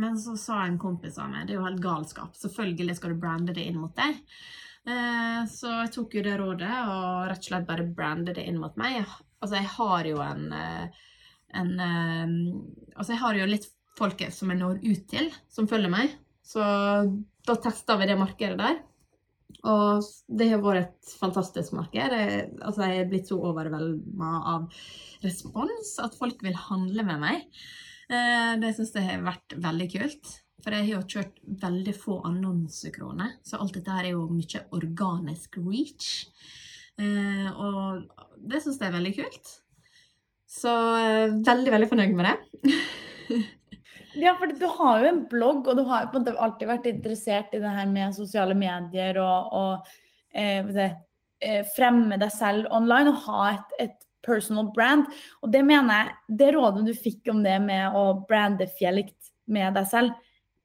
Men 0.00 0.18
så 0.18 0.34
sa 0.40 0.64
en 0.64 0.78
kompis 0.80 1.18
av 1.22 1.30
meg 1.30 1.46
det 1.46 1.54
er 1.54 1.60
jo 1.60 1.66
helt 1.66 1.82
galskap. 1.82 2.34
Selvfølgelig 2.38 2.96
skal 2.98 3.14
du 3.14 3.20
brande 3.22 3.54
det 3.56 3.66
inn 3.68 3.78
mot 3.78 3.94
deg. 3.96 4.18
Eh, 4.84 5.42
så 5.48 5.70
jeg 5.84 5.92
tok 5.94 6.16
jo 6.18 6.24
det 6.26 6.34
rådet 6.40 6.72
og 6.92 7.28
rett 7.30 7.40
og 7.40 7.48
slett 7.48 7.68
bare 7.68 7.86
brande 7.96 8.34
det 8.36 8.44
inn 8.48 8.58
mot 8.60 8.74
meg. 8.80 9.04
Altså, 9.40 9.60
jeg 9.60 9.70
har 9.76 10.08
jo 10.10 10.18
en, 10.24 10.44
eh, 10.52 11.04
en 11.54 11.72
Altså, 12.94 13.12
jeg 13.12 13.22
har 13.22 13.38
jo 13.38 13.46
litt 13.50 13.68
folk 13.98 14.20
som 14.30 14.50
jeg 14.50 14.58
når 14.58 14.82
ut 14.82 15.06
til, 15.10 15.30
som 15.50 15.68
følger 15.70 15.90
meg. 15.90 16.10
Så 16.44 16.60
da 17.46 17.56
testa 17.56 17.96
vi 17.98 18.10
det 18.10 18.18
markedet 18.18 18.58
der. 18.58 18.82
Og 19.64 20.04
det 20.28 20.50
har 20.50 20.60
vært 20.62 20.82
et 20.82 21.14
fantastisk 21.20 21.72
marked. 21.76 22.14
Altså, 22.60 22.84
jeg 22.90 23.04
er 23.04 23.08
blitt 23.08 23.30
så 23.30 23.38
overvelda 23.38 24.30
av 24.52 24.66
respons 25.24 25.94
at 26.02 26.18
folk 26.18 26.42
vil 26.44 26.58
handle 26.58 27.06
med 27.06 27.22
meg. 27.22 27.64
Eh, 28.10 28.54
det 28.60 28.74
syns 28.76 28.94
jeg 28.94 29.08
har 29.08 29.24
vært 29.24 29.56
veldig 29.64 29.88
kult. 29.96 30.32
For 30.64 30.72
jeg 30.72 30.86
har 30.86 30.94
jo 30.94 31.18
kjørt 31.18 31.40
veldig 31.60 31.92
få 31.98 32.20
annonsekroner, 32.24 33.34
så 33.44 33.58
alt 33.60 33.74
dette 33.76 33.92
her 33.92 34.06
er 34.08 34.14
jo 34.14 34.22
mye 34.32 34.62
organisk 34.72 35.58
reach. 35.60 36.12
Eh, 36.96 37.50
og 37.52 38.06
det 38.40 38.62
syns 38.62 38.80
jeg 38.80 38.88
er 38.88 38.96
veldig 38.96 39.12
kult. 39.18 39.50
Så 40.54 40.72
eh, 41.00 41.34
veldig, 41.34 41.74
veldig 41.74 41.90
fornøyd 41.90 42.16
med 42.16 42.30
det. 42.30 42.78
ja, 44.24 44.36
for 44.38 44.54
du 44.54 44.66
har 44.78 45.02
jo 45.02 45.10
en 45.10 45.24
blogg, 45.30 45.68
og 45.68 45.80
du 45.80 45.84
har 45.90 46.08
på 46.08 46.20
en 46.20 46.24
måte 46.24 46.38
alltid 46.46 46.70
vært 46.70 46.88
interessert 46.94 47.52
i 47.52 47.60
det 47.62 47.74
her 47.76 47.90
med 47.90 48.16
sosiale 48.16 48.56
medier 48.56 49.20
og, 49.20 49.52
og 49.58 49.92
eh, 50.32 50.94
fremme 51.74 52.18
deg 52.20 52.32
selv 52.32 52.70
online 52.72 53.12
og 53.12 53.22
ha 53.26 53.50
et, 53.52 53.78
et, 53.88 54.00
personal 54.24 54.70
brand. 54.74 55.06
Og 55.42 55.52
det 55.52 55.62
mener 55.66 56.00
jeg, 56.00 56.16
det 56.40 56.50
rådet 56.56 56.86
du 56.86 56.94
fikk 56.96 57.30
om 57.32 57.42
det 57.44 57.58
med 57.64 57.96
å 57.96 58.06
brande 58.28 58.68
fjellikt 58.78 59.32
med 59.50 59.76
deg 59.76 59.86
selv, 59.90 60.16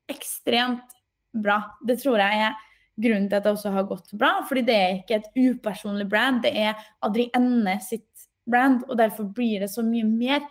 ekstremt 0.10 0.98
bra. 1.36 1.62
Det 1.86 2.00
tror 2.02 2.20
jeg 2.22 2.48
er 2.48 2.58
grunnen 3.00 3.30
til 3.30 3.40
at 3.40 3.46
det 3.46 3.54
også 3.54 3.74
har 3.76 3.88
gått 3.90 4.12
bra. 4.20 4.32
Fordi 4.48 4.66
det 4.68 4.78
er 4.78 4.98
ikke 4.98 5.20
et 5.20 5.30
upersonlig 5.38 6.08
brand, 6.10 6.44
det 6.46 6.54
er 6.58 6.90
Adrienne 7.06 7.78
sitt 7.86 8.28
brand. 8.50 8.84
Og 8.90 8.98
derfor 9.00 9.30
blir 9.36 9.64
det 9.64 9.72
så 9.74 9.86
mye 9.86 10.08
mer. 10.08 10.44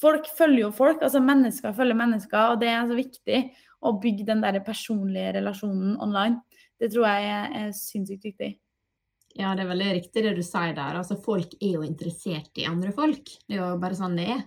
Folk 0.00 0.26
følger 0.38 0.66
jo 0.66 0.72
folk, 0.74 1.04
altså 1.06 1.22
mennesker 1.22 1.74
følger 1.76 1.96
mennesker, 1.96 2.50
og 2.50 2.60
det 2.60 2.72
er 2.72 2.88
så 2.88 2.96
viktig 2.98 3.38
å 3.84 3.94
bygge 4.02 4.26
den 4.26 4.42
der 4.42 4.58
personlige 4.64 5.36
relasjonen 5.36 5.94
online. 6.02 6.42
Det 6.80 6.90
tror 6.92 7.06
jeg 7.06 7.48
er 7.62 7.72
sinnssykt 7.78 8.26
viktig. 8.26 8.50
Ja, 9.34 9.50
det 9.56 9.64
er 9.64 9.70
veldig 9.72 9.92
riktig 9.96 10.22
det 10.22 10.36
du 10.36 10.42
sier 10.46 10.74
der. 10.76 11.00
Altså, 11.00 11.16
folk 11.18 11.56
er 11.58 11.76
jo 11.76 11.84
interessert 11.86 12.54
i 12.60 12.68
andre 12.70 12.92
folk. 12.94 13.32
Det 13.48 13.56
er 13.56 13.64
jo 13.64 13.70
bare 13.82 13.98
sånn 13.98 14.14
det 14.18 14.28
er. 14.36 14.42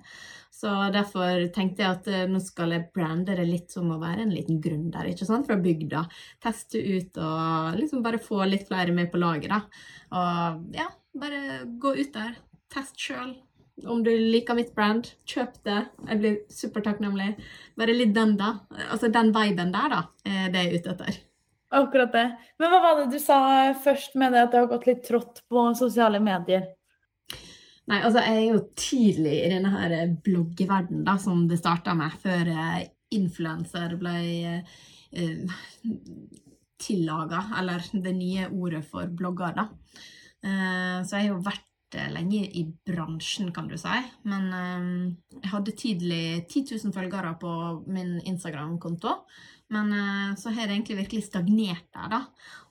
Så 0.58 0.72
derfor 0.94 1.44
tenkte 1.54 1.84
jeg 1.84 1.98
at 2.00 2.08
uh, 2.10 2.22
nå 2.32 2.40
skal 2.42 2.72
jeg 2.74 2.88
brande 2.96 3.36
det 3.38 3.46
litt 3.46 3.74
som 3.74 3.92
å 3.94 4.00
være 4.02 4.24
en 4.24 4.34
liten 4.34 4.62
gründer 4.64 5.10
ikke 5.12 5.28
sant, 5.28 5.46
fra 5.50 5.60
bygda. 5.62 6.06
Teste 6.44 6.82
ut 6.82 7.20
og 7.22 7.78
liksom 7.78 8.02
bare 8.06 8.22
få 8.24 8.42
litt 8.48 8.66
flere 8.70 8.96
med 8.96 9.12
på 9.12 9.22
laget, 9.22 9.52
da. 9.54 9.60
Og 10.18 10.80
ja, 10.80 10.88
bare 11.20 11.62
gå 11.78 11.94
ut 12.00 12.16
der. 12.16 12.40
Test 12.74 12.98
sjøl. 13.00 13.36
Om 13.86 14.02
du 14.02 14.10
liker 14.10 14.58
mitt 14.58 14.74
brand, 14.74 15.12
kjøp 15.30 15.60
det. 15.68 15.82
Jeg 16.08 16.22
blir 16.24 16.40
supertakknemlig. 16.50 17.36
Bare 17.78 17.94
litt 17.94 18.16
den, 18.16 18.34
da. 18.40 18.56
Altså 18.88 19.12
den 19.14 19.30
viben 19.36 19.76
der, 19.76 19.94
da, 19.94 20.04
er 20.26 20.50
det 20.50 20.64
jeg 20.64 20.72
er 20.72 20.80
ute 20.80 20.96
etter. 20.96 21.20
Akkurat 21.76 22.14
det. 22.16 22.28
Men 22.60 22.72
hva 22.72 22.80
var 22.84 23.00
det 23.02 23.12
du 23.12 23.20
sa 23.20 23.40
først 23.84 24.16
med 24.20 24.34
det 24.36 24.46
at 24.46 24.54
det 24.54 24.62
har 24.62 24.70
gått 24.72 24.88
litt 24.88 25.04
trått 25.08 25.42
på 25.52 25.66
sosiale 25.76 26.22
medier? 26.24 26.70
Nei, 27.88 28.02
altså 28.02 28.20
jeg 28.24 28.40
er 28.40 28.46
jo 28.52 28.64
tidlig 28.76 29.36
i 29.46 29.52
denne 29.52 29.72
her 29.72 29.96
bloggeverdenen, 30.24 31.06
da, 31.08 31.16
som 31.20 31.46
det 31.48 31.60
starta 31.60 31.94
med, 31.96 32.16
før 32.24 32.50
eh, 32.52 32.82
influenser 33.16 33.96
ble 34.00 34.18
eh, 35.16 35.56
tillaga, 36.84 37.46
eller 37.60 37.88
det 37.94 38.14
nye 38.18 38.50
ordet 38.52 38.84
for 38.88 39.08
blogger, 39.08 39.56
da. 39.56 39.70
Eh, 40.44 41.00
så 41.04 41.16
jeg 41.16 41.30
har 41.30 41.30
jo 41.32 41.40
vært 41.46 41.98
eh, 41.98 42.10
lenge 42.12 42.44
i 42.60 42.66
bransjen, 42.88 43.54
kan 43.56 43.72
du 43.72 43.78
si. 43.80 44.02
Men 44.28 44.52
eh, 44.52 45.40
jeg 45.40 45.54
hadde 45.54 45.78
tidlig 45.80 46.24
10 46.44 46.82
000 46.84 46.96
følgere 46.96 47.38
på 47.42 47.54
min 47.88 48.18
Instagram-konto. 48.20 49.16
Men 49.74 49.92
eh, 49.94 50.36
så 50.40 50.54
har 50.56 50.68
det 50.68 50.78
egentlig 50.78 51.00
virkelig 51.02 51.28
stagnert 51.28 51.88
der, 51.94 52.10
da. 52.14 52.22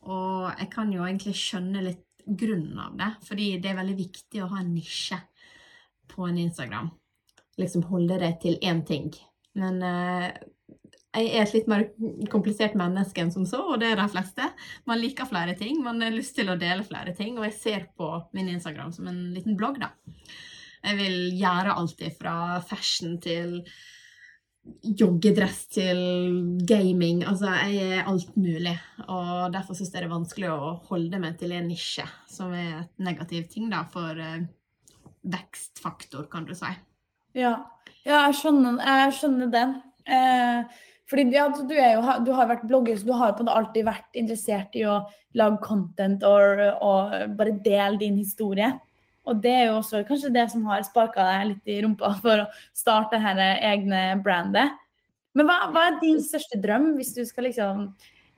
Og 0.08 0.50
jeg 0.54 0.68
kan 0.72 0.92
jo 0.94 1.04
egentlig 1.04 1.36
skjønne 1.38 1.84
litt 1.84 2.04
grunnen 2.26 2.78
av 2.82 2.96
det. 2.98 3.10
Fordi 3.28 3.52
det 3.62 3.72
er 3.72 3.80
veldig 3.80 3.96
viktig 3.98 4.42
å 4.42 4.50
ha 4.52 4.62
en 4.62 4.74
nisje 4.74 5.18
på 6.12 6.26
en 6.26 6.38
Instagram. 6.40 6.90
Liksom 7.60 7.86
holde 7.90 8.20
det 8.20 8.36
til 8.44 8.58
én 8.64 8.82
ting. 8.86 9.10
Men 9.56 9.80
uh, 9.80 10.28
jeg 11.16 11.30
er 11.32 11.46
et 11.46 11.54
litt 11.54 11.68
mer 11.70 11.86
komplisert 12.32 12.76
menneske 12.76 13.22
enn 13.22 13.32
som 13.32 13.46
så, 13.48 13.62
og 13.72 13.80
det 13.80 13.92
er 13.92 14.00
de 14.00 14.08
fleste. 14.12 14.48
Man 14.88 15.00
liker 15.00 15.28
flere 15.28 15.54
ting, 15.56 15.80
man 15.84 16.02
har 16.04 16.12
lyst 16.12 16.36
til 16.36 16.50
å 16.52 16.58
dele 16.60 16.84
flere 16.84 17.14
ting, 17.16 17.38
og 17.38 17.46
jeg 17.48 17.56
ser 17.56 17.86
på 17.96 18.10
min 18.36 18.50
Instagram 18.52 18.92
som 18.92 19.08
en 19.08 19.22
liten 19.32 19.56
blogg, 19.56 19.80
da. 19.80 19.94
Jeg 20.86 20.98
vil 21.00 21.16
gjøre 21.40 21.76
alt 21.80 22.02
fra 22.18 22.34
fashion 22.68 23.16
til 23.22 23.62
joggedress 24.82 25.64
til 25.76 25.98
gaming. 26.68 27.22
Altså, 27.26 27.50
jeg 27.66 27.98
er 27.98 28.10
alt 28.10 28.36
mulig. 28.36 28.74
Og 29.06 29.52
derfor 29.54 29.76
syns 29.76 29.92
jeg 29.92 30.02
det 30.02 30.08
er 30.08 30.14
vanskelig 30.14 30.50
å 30.52 30.74
holde 30.90 31.20
meg 31.22 31.38
til 31.40 31.54
en 31.56 31.68
nisje, 31.70 32.06
som 32.30 32.54
er 32.56 32.82
et 32.82 32.92
negativ 33.02 33.48
ting 33.52 33.70
da, 33.72 33.84
for 33.92 34.18
uh, 34.18 34.44
vekstfaktor, 35.26 36.28
kan 36.32 36.46
du 36.48 36.54
si. 36.56 36.72
Ja, 37.36 37.56
ja 38.06 38.26
jeg, 38.26 38.38
skjønner, 38.40 38.80
jeg 38.80 39.16
skjønner 39.18 39.52
den. 39.52 39.76
Eh, 40.06 40.82
fordi 41.10 41.26
ja, 41.34 41.46
du, 41.50 41.74
jo, 41.74 42.16
du, 42.26 42.32
har 42.34 42.50
vært 42.50 42.66
blogger, 42.66 42.98
så 42.98 43.08
du 43.08 43.14
har 43.18 43.34
på 43.34 43.46
måte 43.46 43.58
alltid 43.58 43.86
vært 43.86 44.18
interessert 44.18 44.74
i 44.78 44.86
å 44.88 45.00
lage 45.38 45.60
content 45.62 46.24
og, 46.26 46.62
og 46.82 47.16
bare 47.38 47.58
dele 47.62 48.00
din 48.00 48.18
historie. 48.18 48.72
Og 49.26 49.40
det 49.42 49.52
er 49.52 49.64
jo 49.68 49.78
også 49.80 50.04
kanskje 50.06 50.32
det 50.34 50.46
som 50.52 50.66
har 50.70 50.84
sparka 50.86 51.24
deg 51.26 51.46
litt 51.50 51.70
i 51.72 51.80
rumpa 51.82 52.12
for 52.22 52.44
å 52.44 52.50
starte 52.76 53.18
dette 53.22 53.48
egne 53.66 54.02
brandet. 54.22 54.76
Men 55.36 55.48
hva, 55.48 55.56
hva, 55.72 55.88
er 55.90 55.98
din 56.00 56.20
største 56.24 56.60
drøm, 56.62 56.94
hvis 56.96 57.12
du 57.16 57.24
skal 57.28 57.48
liksom 57.48 57.88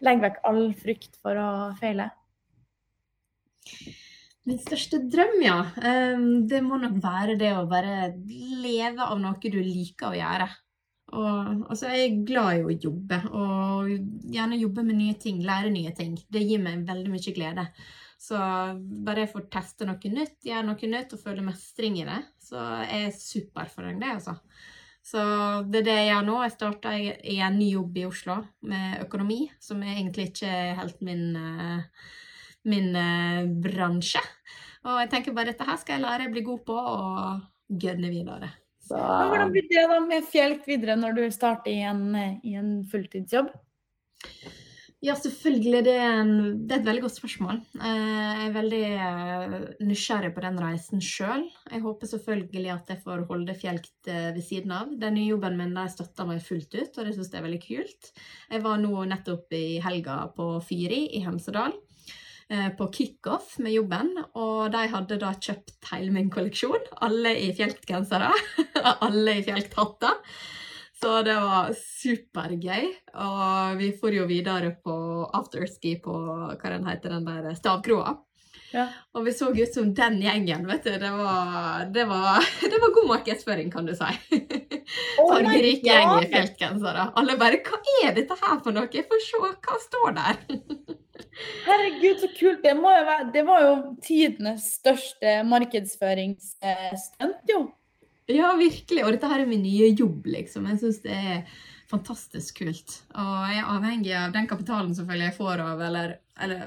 legge 0.04 0.24
vekk 0.24 0.40
all 0.48 0.62
frykt 0.78 1.18
for 1.22 1.38
å 1.38 1.50
feile? 1.78 2.08
Min 4.48 4.58
største 4.62 5.02
drøm, 5.12 5.36
ja. 5.44 5.58
Ehm, 5.84 6.46
det 6.48 6.62
må 6.64 6.78
nok 6.80 6.96
være 7.04 7.36
det 7.38 7.52
å 7.54 7.66
bare 7.68 8.14
leve 8.24 9.04
av 9.04 9.20
noe 9.20 9.52
du 9.52 9.60
liker 9.60 10.08
å 10.08 10.16
gjøre. 10.16 10.48
Og 11.18 11.68
altså, 11.70 11.88
jeg 11.92 12.06
er 12.06 12.24
glad 12.28 12.58
i 12.58 12.64
å 12.64 12.74
jobbe, 12.88 13.18
og 13.32 13.92
gjerne 14.32 14.60
jobbe 14.60 14.84
med 14.88 14.98
nye 14.98 15.16
ting, 15.20 15.40
lære 15.44 15.70
nye 15.72 15.92
ting. 15.96 16.16
Det 16.28 16.42
gir 16.44 16.60
meg 16.64 16.84
veldig 16.88 17.12
mye 17.12 17.34
glede. 17.36 17.64
Så 18.18 18.38
bare 19.06 19.22
jeg 19.22 19.30
får 19.30 19.46
teste 19.52 19.86
noe 19.86 20.10
nytt, 20.10 20.40
gjøre 20.42 20.66
noe 20.66 20.90
nytt 20.90 21.14
og 21.14 21.22
føle 21.22 21.44
mestring 21.46 22.00
i 22.00 22.08
det, 22.08 22.18
så 22.42 22.58
er 22.82 23.04
jeg 23.04 23.14
superfornøyd, 23.14 24.00
det, 24.02 24.10
altså. 24.16 24.34
Så 25.08 25.20
det 25.70 25.80
er 25.80 25.86
det 25.86 25.96
jeg 25.96 26.08
gjør 26.10 26.24
nå. 26.26 26.38
Jeg 26.44 26.52
starta 26.52 26.94
i 26.98 27.38
en 27.40 27.56
ny 27.56 27.70
jobb 27.70 27.94
i 27.96 28.06
Oslo 28.08 28.40
med 28.68 29.04
økonomi, 29.06 29.38
som 29.62 29.80
er 29.80 29.94
egentlig 29.94 30.28
ikke 30.32 30.50
helt 30.82 30.98
min, 31.06 31.22
eh, 31.38 32.08
min 32.68 32.90
uh, 32.92 33.46
bransje. 33.64 34.20
Og 34.84 34.98
jeg 35.00 35.10
tenker 35.14 35.36
bare 35.36 35.52
dette 35.52 35.64
her 35.64 35.78
skal 35.80 35.96
jeg 35.96 36.04
lære, 36.04 36.26
jeg 36.26 36.34
bli 36.34 36.44
god 36.50 36.60
på, 36.66 36.76
og 36.76 37.78
gønne 37.86 38.12
videre. 38.12 38.50
Så... 38.84 38.98
Hvordan 38.98 39.54
blir 39.54 39.64
det 39.70 39.88
da 39.88 39.98
med 40.04 40.28
Fjelk 40.28 40.68
videre 40.68 40.96
når 40.98 41.16
du 41.16 41.24
starter 41.32 41.72
i 41.72 41.80
en, 41.88 42.04
i 42.44 42.54
en 42.58 42.78
fulltidsjobb? 42.88 43.50
Ja, 44.98 45.14
selvfølgelig. 45.14 45.84
Det 45.86 45.92
er, 45.94 46.16
en, 46.24 46.30
det 46.66 46.74
er, 46.74 46.80
et 46.80 46.86
veldig 46.88 47.04
godt 47.04 47.14
spørsmål. 47.20 47.60
Eh, 47.78 47.98
jeg 48.18 48.46
er 48.48 48.54
veldig 48.56 48.80
eh, 48.90 49.52
nysgjerrig 49.86 50.32
på 50.34 50.42
den 50.42 50.58
reisen 50.58 51.02
sjøl. 51.04 51.44
Jeg 51.70 51.84
håper 51.84 52.10
selvfølgelig 52.10 52.72
at 52.74 52.90
jeg 52.90 53.02
får 53.04 53.22
holde 53.28 53.54
Fjelkt 53.54 54.10
eh, 54.10 54.32
ved 54.34 54.42
siden 54.42 54.74
av. 54.74 54.90
Den 54.98 55.14
nye 55.14 55.30
jobben 55.30 55.54
min 55.60 55.76
der 55.78 55.92
støtter 55.92 56.26
meg 56.26 56.42
fullt 56.42 56.74
ut, 56.74 56.98
og 56.98 57.06
det 57.06 57.14
syns 57.14 57.30
jeg 57.30 57.38
er 57.38 57.46
veldig 57.46 57.62
kult. 57.62 58.10
Jeg 58.50 58.64
var 58.66 58.82
nå 58.82 59.06
nettopp 59.12 59.54
i 59.54 59.78
helga 59.86 60.18
på 60.34 60.50
Fyri 60.66 61.04
i 61.14 61.22
Hemsedal 61.26 61.78
på 62.48 62.86
kickoff 62.96 63.58
med 63.60 63.74
jobben, 63.74 64.06
og 64.40 64.70
de 64.72 64.86
hadde 64.88 65.18
da 65.20 65.34
kjøpt 65.36 65.90
hele 65.90 66.14
min 66.14 66.30
kolleksjon. 66.32 66.86
Alle 67.04 67.34
i 67.44 67.50
Fjelkt-gensere. 67.52 68.30
alle 69.04 69.34
i 69.36 69.42
Fjelkt-hatter. 69.44 70.16
Så 70.98 71.20
det 71.22 71.34
var 71.38 71.74
supergøy. 71.78 72.88
Og 73.22 73.78
vi 73.78 73.92
for 74.00 74.14
jo 74.14 74.24
videre 74.30 74.72
på 74.82 74.94
afterski 75.38 75.98
på 76.02 76.14
hva 76.18 76.72
den 76.74 76.88
heter, 76.88 77.14
den 77.14 77.28
der 77.28 77.54
stavkroa. 77.58 78.16
Ja. 78.72 78.84
Og 79.16 79.24
vi 79.24 79.32
så 79.32 79.48
ut 79.48 79.74
som 79.74 79.94
den 79.96 80.18
gjengen, 80.20 80.66
vet 80.68 80.84
du. 80.84 80.90
Det 81.00 81.10
var, 81.14 81.84
det 81.94 82.04
var, 82.08 82.44
det 82.72 82.78
var 82.82 82.94
god 82.98 83.08
markedsføring, 83.14 83.70
kan 83.72 83.86
du 83.88 83.94
si. 83.96 84.04
Oh 85.20 85.28
Fargerik 85.32 85.82
gjeng 85.86 86.22
i 86.22 86.28
feltgensere. 86.32 87.02
Alle 87.16 87.36
bare 87.40 87.58
'Hva 87.62 87.78
er 88.04 88.10
dette 88.18 88.34
her 88.42 88.56
for 88.64 88.72
noe? 88.76 89.04
Får 89.12 89.20
se 89.24 89.36
hva 89.40 89.74
står 89.86 90.10
der'. 90.18 90.40
Herregud, 91.68 92.16
så 92.20 92.28
kult. 92.34 92.62
Det, 92.64 92.74
være, 92.82 93.30
det 93.34 93.44
var 93.46 93.60
jo 93.62 93.72
tidenes 94.02 94.62
største 94.80 95.28
markedsføringsstunt, 95.46 97.42
jo. 97.52 97.60
Ja, 98.28 98.52
virkelig. 98.58 99.04
Og 99.04 99.14
dette 99.14 99.30
her 99.30 99.42
er 99.42 99.48
min 99.48 99.64
nye 99.64 99.92
jobb, 99.96 100.26
liksom. 100.28 100.68
Jeg 100.68 100.82
syns 100.82 101.00
det 101.04 101.16
er 101.16 101.60
fantastisk 101.88 102.60
kult. 102.60 102.98
Og 103.16 103.36
jeg 103.48 103.62
er 103.62 103.72
avhengig 103.72 104.12
av 104.18 104.34
den 104.34 104.48
kapitalen 104.50 104.92
selvfølgelig 104.96 105.30
jeg 105.30 105.38
får 105.38 105.64
av, 105.64 105.82
eller, 105.88 106.14
eller 106.44 106.66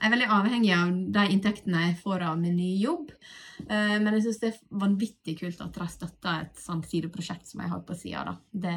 jeg 0.00 0.08
er 0.08 0.14
veldig 0.14 0.30
avhengig 0.32 0.70
av 0.72 0.92
de 1.16 1.24
inntektene 1.34 1.86
jeg 1.88 1.98
får 2.00 2.22
av 2.30 2.38
min 2.40 2.54
nye 2.56 2.78
jobb. 2.80 3.10
Eh, 3.66 3.96
men 4.00 4.14
jeg 4.16 4.28
syns 4.28 4.38
det 4.40 4.52
er 4.52 4.60
vanvittig 4.80 5.36
kult 5.42 5.60
at 5.60 5.76
de 5.76 5.88
støtter 5.92 6.46
et 6.46 6.62
sånt 6.62 6.88
sideprosjekt 6.88 7.50
som 7.50 7.60
jeg 7.64 7.72
har 7.74 7.82
på 7.84 7.96
sida. 7.98 8.36
Det, 8.50 8.76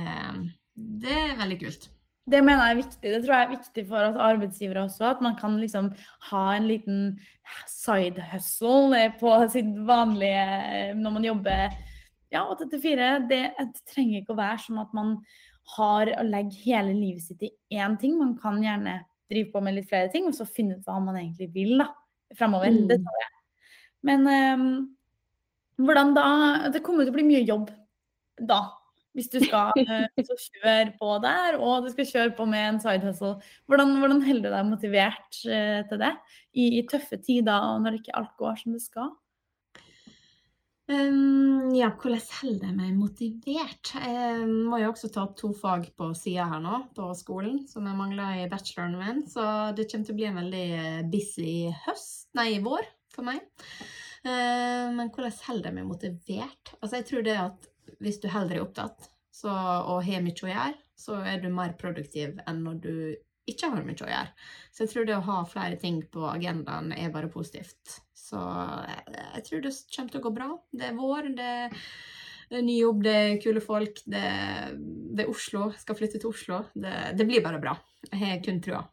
det 0.76 1.20
er 1.22 1.38
veldig 1.40 1.60
kult. 1.62 1.88
Det 2.30 2.40
mener 2.40 2.62
jeg 2.64 2.74
er 2.74 2.80
viktig. 2.80 3.10
Det 3.12 3.22
tror 3.24 3.34
jeg 3.36 3.46
er 3.46 3.56
viktig 3.58 3.84
for 3.90 4.08
oss 4.08 4.20
arbeidsgivere 4.26 4.84
også. 4.88 5.08
At 5.10 5.24
man 5.26 5.36
kan 5.40 5.58
liksom 5.60 5.90
ha 6.30 6.44
en 6.56 6.68
liten 6.70 7.02
side 7.68 8.24
hustle 8.32 9.02
på 9.20 9.34
sitt 9.52 9.74
vanlige 9.88 10.94
Når 10.96 11.18
man 11.18 11.28
jobber 11.28 11.74
ja, 12.34 12.46
8 12.50 12.70
til 12.72 12.82
4. 12.82 13.10
Det, 13.30 13.42
det 13.60 13.84
trenger 13.92 14.22
ikke 14.22 14.34
å 14.36 14.40
være 14.40 14.62
sånn 14.64 14.82
at 14.82 14.94
man 14.96 15.18
har 15.78 16.12
å 16.18 16.24
legge 16.28 16.60
hele 16.66 16.96
livet 16.96 17.28
sitt 17.28 17.44
i 17.46 17.52
én 17.78 17.98
ting. 18.00 18.18
Man 18.20 18.34
kan 18.40 18.62
gjerne 18.64 19.02
drive 19.32 19.52
på 19.54 19.62
med 19.64 19.78
litt 19.78 19.90
flere 19.90 20.12
ting, 20.14 20.28
og 20.28 20.36
så 20.38 20.48
finne 20.50 20.78
ut 20.78 20.88
hva 20.88 21.00
man 21.04 21.20
egentlig 21.20 21.50
vil 21.54 21.78
da, 21.82 21.88
fremover. 22.38 22.74
Mm. 22.74 22.88
Det 22.90 23.00
tror 23.04 23.22
jeg. 23.22 23.32
Men 24.04 24.28
um, 24.28 24.66
hvordan 25.80 26.12
da 26.18 26.26
Det 26.74 26.82
kommer 26.84 27.06
til 27.06 27.14
å 27.14 27.16
bli 27.16 27.28
mye 27.28 27.44
jobb 27.48 27.70
da. 28.42 28.60
Hvis 29.13 29.30
du 29.30 29.39
skal 29.43 29.73
uh, 29.78 30.06
kjøre 30.17 30.93
på 30.99 31.15
der, 31.23 31.58
og 31.62 31.86
du 31.86 31.91
skal 31.93 32.10
kjøre 32.10 32.36
på 32.38 32.47
med 32.49 32.67
en 32.67 32.80
side 32.82 33.06
hustle. 33.06 33.36
Hvordan, 33.69 33.97
hvordan 34.02 34.23
holder 34.26 34.49
du 34.49 34.56
deg 34.56 34.69
motivert 34.69 35.41
uh, 35.45 35.82
til 35.89 36.02
det 36.02 36.13
I, 36.54 36.69
I, 36.80 36.86
tøffe 36.89 37.21
tider 37.21 37.73
og 37.73 37.84
når 37.84 37.99
ikke 37.99 38.15
alt 38.17 38.34
går 38.41 38.58
som 38.63 38.78
det 38.78 38.82
skal? 38.86 39.12
Um, 40.91 41.71
ja, 41.71 41.88
hvordan 41.95 42.19
holder 42.41 42.65
jeg 42.67 42.76
meg 42.76 42.95
motivert? 42.97 43.93
Jeg 43.95 44.47
må 44.52 44.82
jo 44.82 44.89
også 44.91 45.08
ta 45.13 45.21
opp 45.23 45.38
to 45.39 45.54
fag 45.56 45.86
på 45.95 46.10
sida 46.17 46.49
her 46.52 46.60
nå, 46.60 46.82
på 46.97 47.08
skolen, 47.15 47.62
som 47.71 47.88
jeg 47.88 47.95
mangler 47.95 48.41
i 48.41 48.49
bacheloren 48.52 48.97
min. 48.99 49.21
Så 49.32 49.45
det 49.78 49.88
kommer 49.88 50.10
til 50.10 50.15
å 50.15 50.19
bli 50.19 50.28
en 50.28 50.41
veldig 50.41 50.65
eh, 50.80 51.06
busy 51.08 51.54
høst, 51.86 52.28
nei, 52.36 52.58
vår 52.65 52.84
for 53.15 53.30
meg. 53.30 53.45
Uh, 54.28 54.91
men 54.95 55.08
hvordan 55.08 55.39
holder 55.47 55.69
jeg 55.69 55.78
meg 55.78 55.88
motivert? 55.88 56.76
Altså, 56.82 56.97
jeg 56.99 57.08
tror 57.08 57.26
det 57.30 57.38
at 57.45 57.73
hvis 58.04 58.22
du 58.24 58.30
heller 58.32 58.58
er 58.58 58.65
opptatt 58.65 59.10
så, 59.34 59.52
og 59.52 60.04
har 60.06 60.24
mye 60.24 60.46
å 60.46 60.52
gjøre, 60.52 60.80
så 61.00 61.19
er 61.26 61.41
du 61.41 61.50
mer 61.54 61.74
produktiv 61.80 62.38
enn 62.48 62.63
når 62.65 62.82
du 62.84 62.96
ikke 63.50 63.69
har 63.74 63.84
mye 63.84 64.06
å 64.06 64.10
gjøre. 64.10 64.50
Så 64.72 64.86
jeg 64.86 64.91
tror 64.93 65.08
det 65.08 65.15
å 65.17 65.28
ha 65.28 65.38
flere 65.50 65.80
ting 65.82 66.02
på 66.13 66.26
agendaen 66.30 66.93
er 66.96 67.12
bare 67.13 67.32
positivt. 67.32 68.00
Så 68.15 68.39
jeg, 68.39 69.15
jeg 69.19 69.46
tror 69.48 69.63
det 69.65 69.74
kommer 69.96 70.13
til 70.13 70.22
å 70.22 70.26
gå 70.28 70.34
bra. 70.38 70.50
Det 70.72 70.89
er 70.89 70.96
vår, 70.98 71.30
det 71.36 71.52
er 72.60 72.63
ny 72.63 72.78
jobb, 72.80 73.04
det 73.04 73.15
er 73.19 73.41
kule 73.43 73.63
folk, 73.63 74.00
det, 74.06 74.24
det 75.17 75.26
er 75.26 75.32
Oslo. 75.32 75.72
Skal 75.82 76.00
flytte 76.00 76.22
til 76.22 76.32
Oslo. 76.32 76.63
Det, 76.74 76.96
det 77.17 77.28
blir 77.28 77.43
bare 77.43 77.62
bra. 77.63 77.76
Jeg 78.12 78.22
har 78.22 78.43
kun 78.46 78.62
trua. 78.63 78.84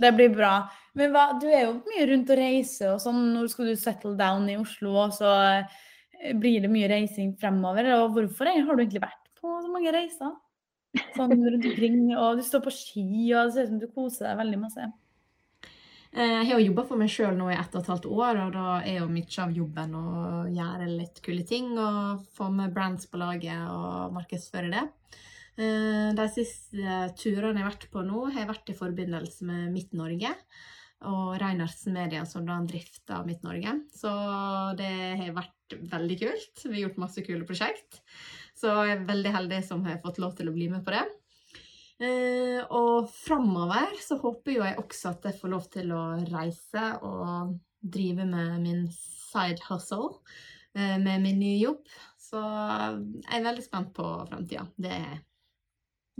Det 0.00 0.10
blir 0.16 0.32
bra. 0.34 0.54
Men 0.98 1.12
hva, 1.14 1.26
du 1.38 1.46
er 1.50 1.66
jo 1.66 1.74
mye 1.86 2.06
rundt 2.10 2.32
og 2.32 2.38
reiser 2.40 2.94
og 2.94 3.02
sånn. 3.02 3.20
Når 3.34 3.50
skal 3.52 3.70
du 3.70 3.76
settle 3.78 4.14
down 4.18 4.48
i 4.50 4.56
Oslo, 4.58 4.94
og 5.04 5.14
så 5.14 5.34
blir 6.32 6.64
det 6.64 6.72
mye 6.72 6.88
reising 6.90 7.34
fremover? 7.40 7.90
Og 7.98 8.16
hvorfor 8.16 8.50
har 8.50 8.72
du 8.72 8.82
egentlig 8.82 9.04
vært 9.04 9.30
på 9.40 9.60
så 9.60 9.70
mange 9.72 9.92
reiser? 9.94 10.34
Sånn 11.16 11.32
rundt 11.34 11.66
omkring, 11.66 12.02
og 12.14 12.38
du 12.38 12.44
står 12.46 12.62
på 12.64 12.72
ski, 12.74 13.06
og 13.34 13.48
det 13.48 13.54
ser 13.54 13.66
ut 13.66 13.72
som 13.72 13.80
du 13.82 13.88
koser 13.90 14.28
deg 14.28 14.38
veldig 14.44 14.60
masse. 14.62 14.90
Eh, 16.14 16.30
jeg 16.30 16.46
har 16.46 16.60
jo 16.60 16.68
jobba 16.68 16.84
for 16.86 17.00
meg 17.00 17.10
sjøl 17.10 17.34
nå 17.34 17.48
i 17.50 17.56
ett 17.58 17.72
og 17.74 17.80
et 17.80 17.90
halvt 17.90 18.04
år, 18.06 18.40
og 18.44 18.52
da 18.54 18.66
er 18.86 19.00
jo 19.00 19.10
mye 19.10 19.38
av 19.42 19.54
jobben 19.56 19.96
å 19.98 20.04
gjøre 20.54 20.90
litt 20.92 21.18
kule 21.24 21.42
ting 21.48 21.72
og 21.74 22.28
få 22.36 22.52
med 22.54 22.74
brands 22.76 23.08
på 23.10 23.18
laget 23.18 23.64
og 23.72 24.14
markedsføre 24.14 24.70
det. 24.70 24.84
Eh, 25.58 26.12
de 26.14 26.28
siste 26.30 27.00
turene 27.18 27.58
jeg 27.58 27.64
har 27.64 27.72
vært 27.72 27.88
på 27.90 28.06
nå, 28.06 28.28
har 28.28 28.44
jeg 28.44 28.52
vært 28.52 28.70
i 28.70 28.78
forbindelse 28.78 29.50
med 29.50 29.74
Midt-Norge 29.74 30.30
og 31.10 31.34
Reiners 31.42 31.82
Media, 31.90 32.22
som 32.26 32.46
da 32.46 32.60
drifter 32.62 33.26
Midt-Norge. 33.26 33.74
Så 33.98 34.14
det 34.78 34.94
har 35.18 35.34
vært 35.34 35.53
veldig 35.72 36.16
kult. 36.20 36.64
Vi 36.64 36.72
har 36.74 36.82
gjort 36.86 37.02
masse 37.02 37.24
kule 37.26 37.46
prosjekt. 37.48 38.00
Så 38.54 38.70
jeg 38.86 38.96
er 38.98 39.06
veldig 39.08 39.32
heldig 39.34 39.60
som 39.66 39.84
har 39.86 40.02
fått 40.02 40.20
lov 40.22 40.34
til 40.38 40.50
å 40.50 40.54
bli 40.54 40.68
med 40.72 40.84
på 40.86 40.94
det. 40.94 41.04
Eh, 42.04 42.60
og 42.74 43.10
framover 43.14 43.94
så 44.02 44.18
håper 44.18 44.56
jo 44.56 44.64
jeg 44.64 44.80
også 44.82 45.12
at 45.14 45.28
jeg 45.28 45.38
får 45.38 45.52
lov 45.52 45.68
til 45.70 45.92
å 45.94 46.02
reise 46.26 46.88
og 47.06 47.54
drive 47.84 48.26
med 48.26 48.56
min 48.64 48.88
side 48.90 49.62
hustle 49.68 50.16
eh, 50.74 50.96
med 50.98 51.22
min 51.22 51.38
nye 51.38 51.60
jobb. 51.60 51.84
Så 52.18 52.40
jeg 52.40 53.38
er 53.38 53.46
veldig 53.46 53.64
spent 53.64 53.94
på 53.96 54.08
framtida. 54.28 54.66
Det 54.76 54.90
er 54.90 55.06
jeg. 55.06 55.22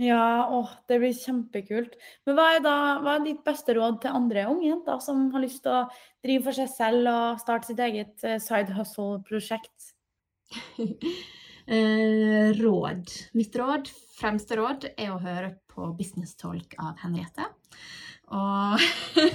Ja, 0.00 0.48
åh, 0.50 0.70
det 0.90 0.98
blir 0.98 1.14
kjempekult. 1.14 1.92
Men 2.26 2.34
hva 2.34 2.48
er, 2.56 2.62
da, 2.64 2.74
hva 3.04 3.14
er 3.14 3.26
ditt 3.28 3.44
beste 3.46 3.76
råd 3.76 4.00
til 4.02 4.16
andre 4.18 4.48
unge 4.50 4.66
jenter 4.66 4.98
som 5.02 5.28
har 5.30 5.44
lyst 5.44 5.62
til 5.62 5.76
å 5.76 5.84
drive 6.24 6.48
for 6.48 6.58
seg 6.58 6.72
selv 6.72 7.10
og 7.12 7.38
starte 7.42 7.70
sitt 7.70 7.82
eget 7.84 8.26
eh, 8.26 8.40
side 8.42 8.74
hustle-prosjekt? 8.78 9.94
Eh, 11.64 12.50
råd. 12.58 13.08
Mitt 13.32 13.54
råd, 13.56 13.86
fremste 14.18 14.58
råd, 14.58 14.82
er 15.00 15.14
å 15.14 15.22
høre 15.22 15.54
på 15.72 15.86
Business 15.96 16.34
Talk 16.36 16.74
av 16.76 16.98
Henriette. 17.00 17.46
Og 18.36 18.84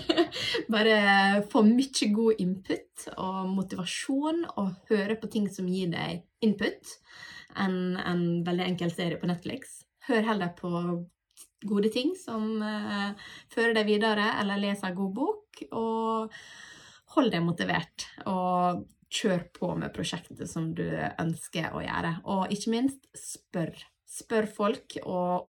bare 0.76 1.42
få 1.50 1.64
mye 1.66 2.12
god 2.14 2.46
input 2.46 3.08
og 3.16 3.50
motivasjon, 3.56 4.46
og 4.62 4.94
høre 4.94 5.18
på 5.18 5.32
ting 5.34 5.50
som 5.50 5.74
gir 5.74 5.90
deg 5.90 6.22
input, 6.46 6.94
enn 7.58 7.98
en 7.98 8.26
veldig 8.46 8.68
enkel 8.76 8.94
serie 8.94 9.18
på 9.18 9.34
Netflix. 9.34 9.80
Hør 10.10 10.26
heller 10.26 10.54
på 10.58 10.70
gode 11.70 11.92
ting 11.94 12.16
som 12.18 12.62
uh, 12.64 13.12
fører 13.52 13.76
deg 13.78 13.90
videre, 13.90 14.32
eller 14.42 14.62
les 14.62 14.82
en 14.84 14.96
god 14.98 15.12
bok, 15.16 15.62
og 15.76 16.34
hold 17.16 17.30
deg 17.34 17.46
motivert. 17.46 18.08
Og 18.30 18.86
kjør 19.10 19.46
på 19.54 19.72
med 19.78 19.94
prosjektet 19.94 20.50
som 20.50 20.72
du 20.78 20.86
ønsker 20.88 21.74
å 21.74 21.84
gjøre. 21.84 22.16
Og 22.30 22.54
ikke 22.54 22.74
minst, 22.74 23.02
spør. 23.18 23.74
Spør 24.10 24.50
folk, 24.50 24.98
og 25.06 25.50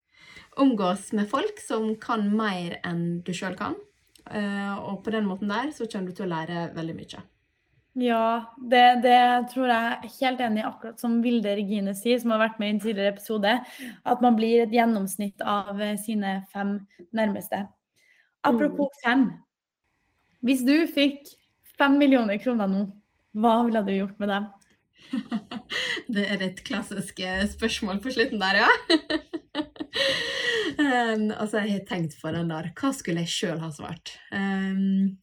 omgås 0.60 1.10
med 1.16 1.28
folk 1.30 1.60
som 1.62 1.92
kan 2.02 2.26
mer 2.36 2.78
enn 2.86 3.20
du 3.26 3.32
sjøl 3.36 3.56
kan. 3.58 3.76
Eh, 4.30 4.74
og 4.78 5.02
på 5.04 5.14
den 5.14 5.26
måten 5.26 5.50
der 5.50 5.70
så 5.74 5.88
kommer 5.90 6.10
du 6.10 6.18
til 6.18 6.28
å 6.28 6.32
lære 6.34 6.70
veldig 6.76 6.96
mye. 6.98 7.22
Ja, 8.00 8.54
det, 8.56 9.02
det, 9.04 9.16
tror 9.52 9.68
jeg 9.68 9.92
er 9.92 10.12
helt 10.14 10.40
enig 10.40 10.62
i, 10.62 10.68
akkurat 10.68 11.02
som 11.02 11.18
Vilde 11.24 11.52
Regine 11.58 11.92
sier, 11.98 12.20
som 12.22 12.32
har 12.32 12.40
vært 12.46 12.60
med 12.62 12.70
i 12.70 12.74
en 12.76 12.80
tidligere 12.80 13.12
episode, 13.12 13.52
at 14.08 14.22
man 14.24 14.38
blir 14.38 14.62
et 14.62 14.72
gjennomsnitt 14.72 15.44
av 15.44 15.82
sine 16.00 16.38
fem 16.54 16.78
nærmeste. 17.16 17.66
Apropos 18.46 18.88
mm. 18.88 19.00
fem. 19.04 19.26
Hvis 20.40 20.64
du 20.64 20.86
fikk 20.88 21.28
fem 21.76 21.98
millioner 22.00 22.40
kroner 22.40 22.72
nå, 22.72 22.86
hva 23.36 23.58
ville 23.66 23.84
du 23.84 23.92
gjort 23.92 24.16
med 24.22 24.32
dem? 24.32 24.48
det 26.14 26.24
er 26.24 26.46
et 26.46 26.62
klassisk 26.64 27.20
eh, 27.24 27.44
spørsmål 27.52 28.00
på 28.00 28.14
slutten 28.16 28.40
der, 28.40 28.62
ja. 28.62 28.70
um, 30.80 31.28
altså, 31.36 31.60
jeg 31.60 31.74
har 31.74 31.84
tenkt 31.88 32.16
på 32.20 32.32
den 32.32 32.52
der 32.52 32.70
Hva 32.78 32.92
skulle 32.96 33.24
jeg 33.26 33.34
sjøl 33.34 33.60
ha 33.60 33.68
svart? 33.74 34.14
Um, 34.32 35.18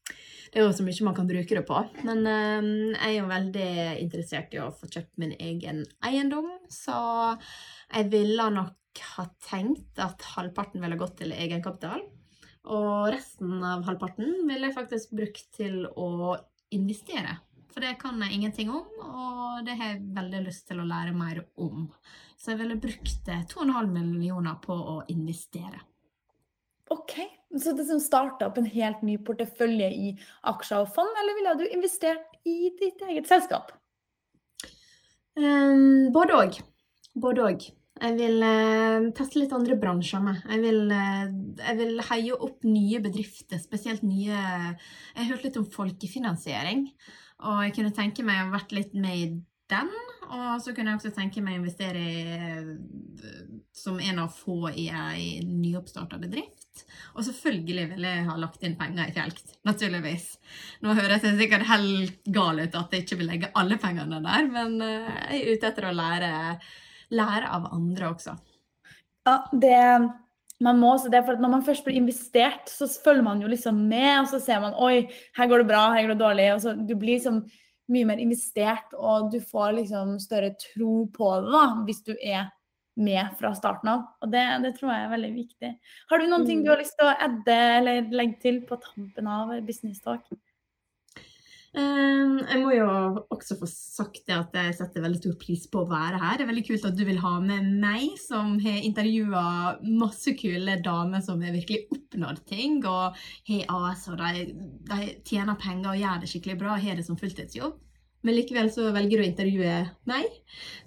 er 0.58 0.66
jo 0.66 0.74
så 0.76 0.86
mye 0.86 1.08
man 1.08 1.16
kan 1.18 1.30
bruke 1.30 1.58
det 1.58 1.64
på. 1.68 1.80
Men 2.08 2.26
um, 2.26 2.70
jeg 2.94 3.08
er 3.08 3.16
jo 3.20 3.30
veldig 3.32 3.70
interessert 4.04 4.54
i 4.56 4.62
å 4.64 4.74
få 4.76 4.90
kjøpt 4.92 5.16
min 5.22 5.34
egen 5.38 5.84
eiendom, 6.06 6.52
så 6.72 6.98
jeg 7.94 8.12
ville 8.14 8.50
nok 8.54 9.04
ha 9.16 9.28
tenkt 9.46 10.02
at 10.02 10.26
halvparten 10.34 10.82
ville 10.82 11.00
gått 11.00 11.20
til 11.22 11.36
egenkapital. 11.36 12.02
Og 12.68 13.12
resten 13.14 13.62
av 13.64 13.86
halvparten 13.88 14.42
ville 14.48 14.68
jeg 14.68 14.76
faktisk 14.76 15.14
brukt 15.16 15.46
til 15.56 15.86
å 15.88 16.36
investere 16.76 17.38
for 17.78 17.86
det 17.86 18.00
kan 18.02 18.18
jeg 18.26 18.34
ingenting 18.34 18.72
om, 18.74 18.88
og 19.06 19.66
det 19.68 19.76
har 19.78 19.92
jeg 19.92 20.06
veldig 20.16 20.40
lyst 20.48 20.64
til 20.66 20.80
å 20.82 20.86
lære 20.90 21.12
mer 21.14 21.44
om. 21.62 21.84
Så 22.34 22.56
jeg 22.56 22.64
ville 22.64 22.80
brukt 22.82 23.30
2,5 23.30 23.92
millioner 23.92 24.56
på 24.64 24.74
å 24.74 24.96
investere. 25.14 25.84
OK. 26.90 27.14
Så 27.56 27.72
det 27.78 27.86
som 27.88 28.00
starta 28.04 28.50
opp 28.50 28.58
en 28.60 28.68
helt 28.68 29.04
ny 29.08 29.16
portefølje 29.24 29.88
i 29.96 30.14
aksjer 30.52 30.84
og 30.84 30.92
fond, 30.96 31.14
eller 31.22 31.38
ville 31.38 31.56
du 31.62 31.66
investert 31.70 32.36
i 32.48 32.74
ditt 32.76 33.02
eget 33.08 33.30
selskap? 33.30 33.72
Um, 35.38 36.10
både 36.16 36.36
òg. 36.36 36.60
Både 37.16 37.46
òg. 37.46 37.68
Jeg 37.98 38.14
vil 38.20 38.44
uh, 38.44 39.08
teste 39.18 39.40
litt 39.40 39.56
andre 39.56 39.78
bransjer 39.80 40.22
med. 40.22 40.42
Jeg 40.44 40.64
vil, 40.66 40.82
uh, 40.92 41.24
jeg 41.62 41.80
vil, 41.80 41.96
heie 42.10 42.36
opp 42.36 42.68
nye 42.68 43.00
bedrifter, 43.02 43.62
spesielt 43.62 44.04
nye 44.06 44.34
Jeg 44.34 45.22
har 45.22 45.32
hørt 45.32 45.48
litt 45.48 45.62
om 45.62 45.70
folkefinansiering. 45.72 46.90
Og 47.48 47.64
jeg 47.64 47.78
kunne 47.78 47.96
tenke 47.96 48.26
meg 48.28 48.44
å 48.44 48.54
vært 48.54 48.76
litt 48.76 48.98
med 48.98 49.18
i 49.18 49.28
den. 49.72 49.92
Og 50.28 50.62
så 50.64 50.74
kunne 50.76 50.92
jeg 50.92 51.00
også 51.00 51.14
tenke 51.16 51.42
meg 51.44 51.56
å 51.56 51.62
investere 51.62 52.02
i, 52.02 52.24
som 53.78 54.02
en 54.04 54.24
av 54.26 54.34
få 54.34 54.72
i 54.74 54.90
ei 54.92 55.28
nyoppstarta 55.46 56.20
bedrift. 56.20 56.57
Og 57.16 57.26
selvfølgelig 57.28 57.88
ville 57.94 58.12
jeg 58.16 58.28
ha 58.28 58.36
lagt 58.40 58.64
inn 58.66 58.78
penger 58.80 59.10
i 59.10 59.16
Fjelkt. 59.16 59.56
Naturligvis. 59.68 60.28
Nå 60.84 60.96
høres 60.98 61.26
jeg 61.26 61.40
sikkert 61.40 61.68
helt 61.70 62.22
gal 62.34 62.62
ut 62.62 62.78
at 62.82 62.94
jeg 62.94 63.06
ikke 63.06 63.20
vil 63.22 63.32
legge 63.32 63.52
alle 63.58 63.80
pengene 63.82 64.22
der, 64.26 64.52
men 64.52 64.78
eh, 64.86 65.10
jeg 65.32 65.42
er 65.42 65.58
ute 65.58 65.72
etter 65.72 65.90
å 65.90 65.96
lære, 65.98 66.32
lære 67.18 67.52
av 67.58 67.70
andre 67.76 68.14
også. 68.14 68.38
Ja, 69.28 69.42
det 69.52 69.84
man 70.64 70.80
må 70.82 70.96
også 70.96 71.12
det, 71.14 71.22
for 71.26 71.38
Når 71.38 71.52
man 71.54 71.64
først 71.66 71.86
blir 71.86 72.00
investert, 72.00 72.66
så 72.70 72.88
følger 72.90 73.26
man 73.26 73.42
jo 73.42 73.50
liksom 73.52 73.78
med, 73.90 74.24
og 74.24 74.30
så 74.32 74.40
ser 74.42 74.62
man 74.64 74.78
oi, 74.82 75.06
her 75.38 75.50
går 75.50 75.62
det 75.62 75.70
bra, 75.70 75.84
her 75.94 76.08
går 76.08 76.16
det 76.16 76.24
dårlig. 76.24 76.48
og 76.54 76.62
så 76.64 76.74
Du 76.74 76.96
blir 76.96 77.20
liksom 77.20 77.44
mye 77.94 78.08
mer 78.10 78.20
investert, 78.20 78.92
og 78.98 79.32
du 79.32 79.40
får 79.40 79.78
liksom 79.78 80.18
større 80.20 80.56
tro 80.60 81.06
på 81.14 81.30
det 81.42 81.54
da, 81.54 81.66
hvis 81.88 82.02
du 82.04 82.16
er 82.18 82.50
med 82.98 83.38
fra 83.40 83.54
starten 83.58 83.92
av. 83.94 84.04
Og 84.24 84.34
det, 84.34 84.44
det 84.66 84.74
tror 84.80 84.94
jeg 84.94 85.06
er 85.06 85.14
veldig 85.14 85.32
viktig. 85.36 85.72
Har 86.10 86.20
du 86.20 86.28
noen 86.28 86.48
ting 86.50 86.66
du 86.66 86.72
har 86.74 86.82
lyst 86.82 86.98
til 87.00 87.08
å 87.08 87.16
edde 87.28 87.62
eller 87.78 88.12
legge 88.14 88.42
til 88.44 88.62
på 88.68 88.80
tampen 88.84 89.32
av 89.32 89.54
Business 89.68 90.04
Talk? 90.04 90.26
Ehm, 91.78 92.38
jeg 92.48 92.62
må 92.64 92.72
jo 92.74 92.88
også 93.34 93.58
få 93.60 93.68
sagt 93.70 94.24
det 94.30 94.34
at 94.34 94.56
jeg 94.56 94.76
setter 94.80 95.04
veldig 95.04 95.20
stor 95.20 95.36
pris 95.42 95.66
på 95.70 95.84
å 95.84 95.90
være 95.90 96.22
her. 96.22 96.38
Det 96.38 96.46
er 96.46 96.52
veldig 96.52 96.66
kult 96.70 96.88
at 96.90 96.98
du 96.98 97.04
vil 97.06 97.20
ha 97.22 97.34
med 97.44 97.68
meg, 97.84 98.16
som 98.22 98.56
har 98.64 98.80
intervjua 98.88 99.44
masse 99.86 100.34
kule 100.40 100.80
damer 100.86 101.22
som 101.26 101.44
har 101.44 101.54
virkelig 101.54 101.86
oppnådd 101.94 102.42
ting, 102.50 102.80
og 102.88 103.18
har 103.52 103.92
AS, 103.92 104.08
og 104.10 104.22
de, 104.24 104.48
de, 104.90 105.12
tjener 105.28 105.60
penger 105.62 105.92
og 105.92 106.02
gjør 106.02 106.24
det 106.24 106.32
skikkelig 106.32 106.58
bra, 106.64 106.78
og 106.78 106.88
har 106.88 106.98
det 106.98 107.06
som 107.06 107.20
fulltidsjobb. 107.20 107.78
Men 108.26 108.36
likevel 108.36 108.70
så 108.74 108.90
velger 108.96 109.20
du 109.20 109.24
å 109.24 109.28
intervjue 109.28 109.74
meg, 110.10 110.32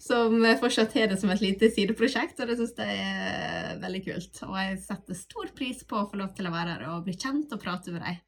som 0.03 0.43
fortsatt 0.61 0.97
har 0.99 1.13
det 1.13 1.21
som 1.21 1.31
et 1.33 1.43
lite 1.45 1.71
sideprosjekt, 1.73 2.41
og 2.43 2.51
det 2.51 2.57
syns 2.59 2.75
jeg 2.77 3.05
er 3.05 3.79
veldig 3.83 4.01
kult. 4.09 4.43
Og 4.49 4.57
jeg 4.59 4.81
setter 4.83 5.19
stor 5.19 5.53
pris 5.57 5.85
på 5.87 6.01
å 6.01 6.09
få 6.11 6.21
lov 6.21 6.35
til 6.37 6.51
å 6.51 6.55
være 6.55 6.75
her 6.75 6.89
og 6.91 7.07
bli 7.07 7.15
kjent 7.15 7.55
og 7.55 7.63
prate 7.63 7.95
med 7.95 8.03
deg. 8.05 8.19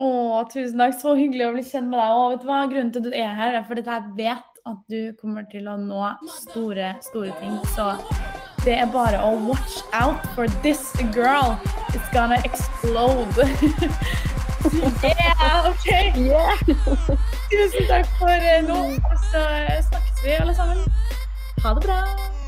Å, 0.00 0.10
tusen 0.48 0.80
takk. 0.80 0.96
Så 0.96 1.12
hyggelig 1.18 1.46
å 1.46 1.52
bli 1.58 1.64
kjent 1.66 1.90
med 1.90 2.00
deg. 2.00 2.16
Og 2.16 2.30
vet 2.32 2.40
du 2.44 2.48
hva? 2.48 2.60
Grunnen 2.70 2.94
til 2.94 3.04
at 3.04 3.10
du 3.10 3.18
er 3.20 3.34
her, 3.36 3.58
er 3.58 3.66
fordi 3.68 3.84
jeg 3.84 4.14
vet 4.16 4.64
at 4.70 4.80
du 4.92 5.12
kommer 5.20 5.44
til 5.52 5.68
å 5.68 5.76
nå 5.80 6.00
store, 6.40 6.94
store 7.04 7.36
ting. 7.42 7.60
Så 7.76 7.92
det 8.64 8.78
er 8.80 8.88
bare 8.92 9.20
å 9.24 9.36
watch 9.44 9.80
out 9.92 10.24
for 10.34 10.48
this 10.64 10.92
girl. 11.12 11.56
It's 11.92 12.08
gonna 12.16 12.40
explode. 12.48 13.44
yeah, 15.04 15.68
OK. 15.68 15.88
Yeah. 16.16 16.58
Tusen 17.50 17.86
takk 17.88 18.06
for 18.18 18.48
nå. 18.68 18.80
Og 19.10 19.18
så 19.30 19.46
snakkes 19.88 20.24
vi 20.24 20.36
alle 20.40 20.54
sammen. 20.54 20.84
Ha 21.62 21.74
det 21.74 21.82
bra. 21.86 22.39